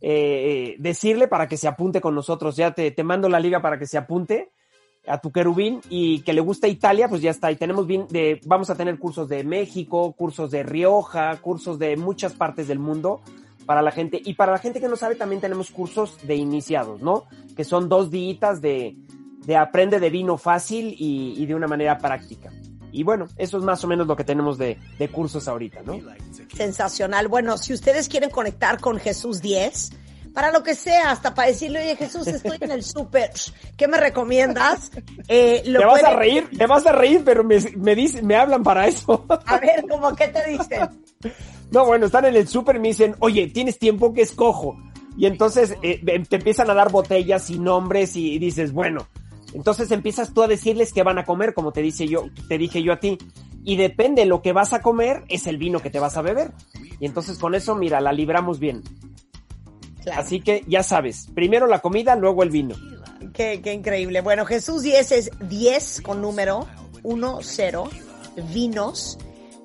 eh, 0.01 0.75
eh, 0.75 0.77
decirle 0.79 1.29
para 1.29 1.49
que 1.49 1.57
se 1.57 1.69
apunte 1.69 2.01
con 2.01 2.15
nosotros. 2.15 2.57
Ya 2.57 2.73
te, 2.73 2.91
te 2.91 3.05
mando 3.05 3.29
la 3.29 3.41
liga 3.41 3.61
para 3.61 3.79
que 3.79 3.87
se 3.87 3.99
apunte 3.99 4.51
a 5.07 5.19
tu 5.19 5.31
querubín 5.31 5.81
y 5.89 6.21
que 6.21 6.33
le 6.33 6.41
gusta 6.41 6.69
Italia, 6.69 7.09
pues 7.09 7.23
ya 7.23 7.31
está. 7.31 7.51
Y 7.51 7.57
tenemos 7.57 7.87
bien 7.87 8.07
de, 8.09 8.41
vamos 8.45 8.71
a 8.71 8.75
tener 8.75 8.99
cursos 8.99 9.29
de 9.29 9.45
México, 9.45 10.13
cursos 10.13 10.51
de 10.51 10.63
Rioja, 10.63 11.37
cursos 11.41 11.79
de 11.79 11.97
muchas 11.97 12.35
partes 12.35 12.69
del 12.69 12.79
mundo 12.79 13.21
para 13.67 13.83
la 13.83 13.91
gente. 13.91 14.21
Y 14.25 14.35
para 14.35 14.53
la 14.53 14.59
gente 14.59 14.81
que 14.81 14.89
no 14.89 14.97
sabe, 14.97 15.15
también 15.15 15.41
tenemos 15.41 15.71
cursos 15.71 16.19
de 16.27 16.37
iniciados, 16.37 17.01
¿no? 17.03 17.25
Que 17.57 17.65
son 17.65 17.89
dos 17.89 18.11
días 18.11 18.61
de, 18.61 18.97
de 19.45 19.57
aprende 19.57 20.01
de 20.01 20.11
vino 20.11 20.37
fácil 20.37 20.95
y, 20.99 21.35
y 21.37 21.47
de 21.47 21.55
una 21.55 21.67
manera 21.67 21.99
práctica. 21.99 22.51
Y 22.97 23.03
bueno, 23.03 23.29
eso 23.37 23.59
es 23.59 23.63
más 23.63 23.85
o 23.85 23.89
menos 23.89 24.07
lo 24.07 24.17
que 24.17 24.25
tenemos 24.25 24.57
de, 24.57 24.79
de 24.99 25.09
cursos 25.11 25.47
ahorita, 25.49 25.83
¿no? 25.83 26.01
Sensacional. 26.57 27.29
Bueno, 27.29 27.59
si 27.59 27.75
ustedes 27.75 28.09
quieren 28.09 28.31
conectar 28.31 28.81
con 28.81 28.99
Jesús 28.99 29.43
10, 29.43 29.91
para 30.33 30.51
lo 30.51 30.63
que 30.63 30.75
sea, 30.75 31.11
hasta 31.11 31.35
para 31.35 31.49
decirle, 31.49 31.81
oye 31.81 31.97
Jesús, 31.97 32.27
estoy 32.27 32.57
en 32.59 32.71
el 32.71 32.83
súper, 32.83 33.33
¿qué 33.77 33.87
me 33.87 33.99
recomiendas? 33.99 34.91
Eh, 35.29 35.63
lo 35.67 35.81
Te 35.81 35.85
vas 35.85 36.05
a 36.05 36.17
reír, 36.17 36.49
te 36.57 36.67
vas 36.67 36.87
a 36.87 36.93
reír, 36.93 37.21
pero 37.23 37.45
me, 37.45 37.59
me, 37.77 37.95
dicen, 37.95 38.27
me 38.27 38.35
hablan 38.35 38.63
para 38.63 38.87
eso. 38.87 39.27
A 39.45 39.59
ver, 39.59 39.85
¿cómo 39.87 40.17
qué 40.17 40.29
te 40.29 40.49
dicen? 40.49 40.89
No, 41.71 41.85
bueno, 41.85 42.07
están 42.07 42.25
en 42.25 42.37
el 42.37 42.49
súper 42.49 42.77
y 42.77 42.79
me 42.79 42.89
dicen, 42.89 43.15
oye, 43.19 43.49
¿tienes 43.49 43.79
tiempo 43.79 44.15
que 44.15 44.23
escojo? 44.23 44.79
Y 45.19 45.27
entonces 45.27 45.77
eh, 45.83 46.01
te 46.03 46.37
empiezan 46.37 46.71
a 46.71 46.75
dar 46.75 46.91
botellas 46.91 47.51
y 47.51 47.59
nombres 47.59 48.17
y 48.17 48.39
dices, 48.39 48.73
bueno, 48.73 49.07
entonces 49.57 49.91
empiezas 49.91 50.35
tú 50.35 50.43
a 50.43 50.49
decirles 50.49 50.93
qué 50.93 51.03
van 51.03 51.19
a 51.19 51.25
comer, 51.25 51.55
como 51.55 51.73
te 51.73 51.81
dice 51.81 52.07
yo, 52.07 52.27
te 52.47 52.59
dije 52.59 52.83
yo 52.83 52.93
a 52.93 53.01
ti. 53.01 53.17
Y 53.65 53.77
depende 53.77 54.21
de 54.21 54.29
lo 54.29 54.43
que 54.43 54.53
vas 54.53 54.75
a 54.75 54.83
comer, 54.83 55.25
es 55.29 55.47
el 55.47 55.57
vino 55.57 55.81
que 55.81 55.89
te 55.89 55.99
vas 55.99 56.19
a 56.19 56.23
beber. 56.23 56.53
Y 57.01 57.07
entonces 57.07 57.39
con 57.39 57.55
eso, 57.55 57.75
mira, 57.75 58.03
la 58.03 58.13
libramos 58.13 58.59
bien. 58.59 58.83
Claro. 60.03 60.21
Así 60.21 60.41
que 60.41 60.63
ya 60.69 60.83
sabes, 60.83 61.29
primero 61.35 61.67
la 61.67 61.79
comida, 61.79 62.17
luego 62.17 62.43
el 62.43 62.51
vino. 62.51 62.77
Qué, 63.33 63.63
qué 63.63 63.73
increíble. 63.73 64.21
Bueno, 64.21 64.45
Jesús 64.45 64.83
10 64.83 65.13
es 65.13 65.31
10 65.49 66.03
con 66.03 66.21
número 66.21 66.67
10 67.03 68.53
vinos 68.53 69.19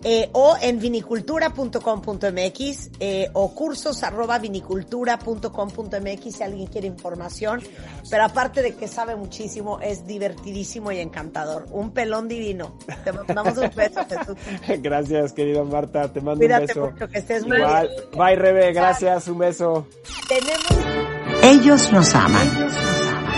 eh, 0.04 0.30
o 0.34 0.56
en 0.62 0.80
vinicultura.com.mx 0.80 2.90
eh, 3.00 3.30
o 3.34 3.54
cursos 3.54 4.04
arroba 4.04 4.40
vinicultura.com.mx 4.40 6.36
si 6.36 6.44
alguien 6.44 6.68
quiere 6.68 6.88
información. 6.88 7.62
Pero 8.10 8.24
aparte 8.24 8.62
de 8.62 8.76
que 8.76 8.88
sabe 8.88 9.16
muchísimo, 9.16 9.80
es 9.80 10.06
divertidísimo 10.08 10.92
y 10.92 11.00
encantador. 11.00 11.68
Un 11.72 11.92
pelón 11.92 12.28
divino. 12.28 12.78
Te 13.04 13.12
mandamos 13.12 13.58
un 13.58 13.70
beso, 13.76 14.02
Jesús. 14.10 14.36
Gracias, 14.82 15.34
querida 15.34 15.64
Marta, 15.64 16.12
te 16.12 16.22
mando 16.22 16.40
Cuídate 16.40 16.64
un 16.64 16.68
beso. 16.68 16.92
mucho, 16.92 17.08
que 17.08 17.20
estés 17.20 17.46
muy 17.48 17.58
Igual. 17.58 17.90
bien. 17.90 18.04
Bye, 18.18 18.36
Rebe, 18.36 18.74
gracias, 18.74 19.28
un 19.28 19.38
beso. 19.38 19.88
Tenemos 20.28 21.44
Ellos 21.44 21.92
nos 21.92 22.14
aman. 22.16 22.50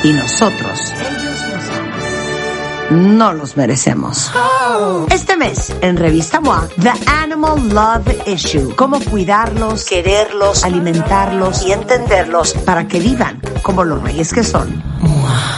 Y 0.04 0.12
nosotros 0.14 0.94
no 2.92 3.34
los 3.34 3.58
merecemos. 3.58 4.32
Este 5.10 5.38
mes, 5.38 5.74
en 5.82 5.98
Revista 5.98 6.40
MOA, 6.40 6.68
The 6.82 6.92
Animal 7.08 7.70
Love 7.70 8.28
Issue. 8.28 8.76
Cómo 8.76 9.00
cuidarlos, 9.00 9.86
quererlos, 9.86 10.64
alimentarlos 10.64 11.66
y 11.66 11.72
entenderlos 11.72 12.54
para 12.66 12.88
que 12.88 13.00
vivan 13.00 13.42
como 13.62 13.84
los 13.84 14.02
reyes 14.02 14.34
que 14.34 14.44
son. 14.44 14.84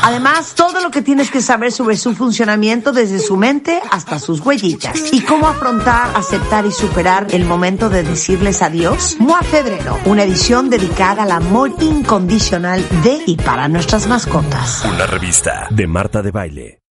Además, 0.01 0.53
todo 0.55 0.81
lo 0.81 0.91
que 0.91 1.01
tienes 1.01 1.31
que 1.31 1.41
saber 1.41 1.71
sobre 1.71 1.97
su 1.97 2.15
funcionamiento 2.15 2.91
desde 2.91 3.19
su 3.19 3.38
mente 3.38 3.81
hasta 3.91 4.19
sus 4.19 4.39
huellitas. 4.41 5.11
Y 5.11 5.21
cómo 5.21 5.47
afrontar, 5.47 6.15
aceptar 6.15 6.65
y 6.65 6.71
superar 6.71 7.27
el 7.31 7.45
momento 7.45 7.89
de 7.89 8.03
decirles 8.03 8.61
adiós. 8.61 9.17
MOA 9.19 9.41
Febrero, 9.41 9.99
una 10.05 10.23
edición 10.23 10.69
dedicada 10.69 11.23
al 11.23 11.31
amor 11.31 11.73
incondicional 11.79 12.85
de 13.03 13.21
y 13.25 13.35
para 13.38 13.67
nuestras 13.67 14.07
mascotas. 14.07 14.83
Una 14.85 15.07
revista 15.07 15.67
de 15.71 15.88
Marta 15.88 16.21
de 16.21 16.31
Baile. 16.31 16.79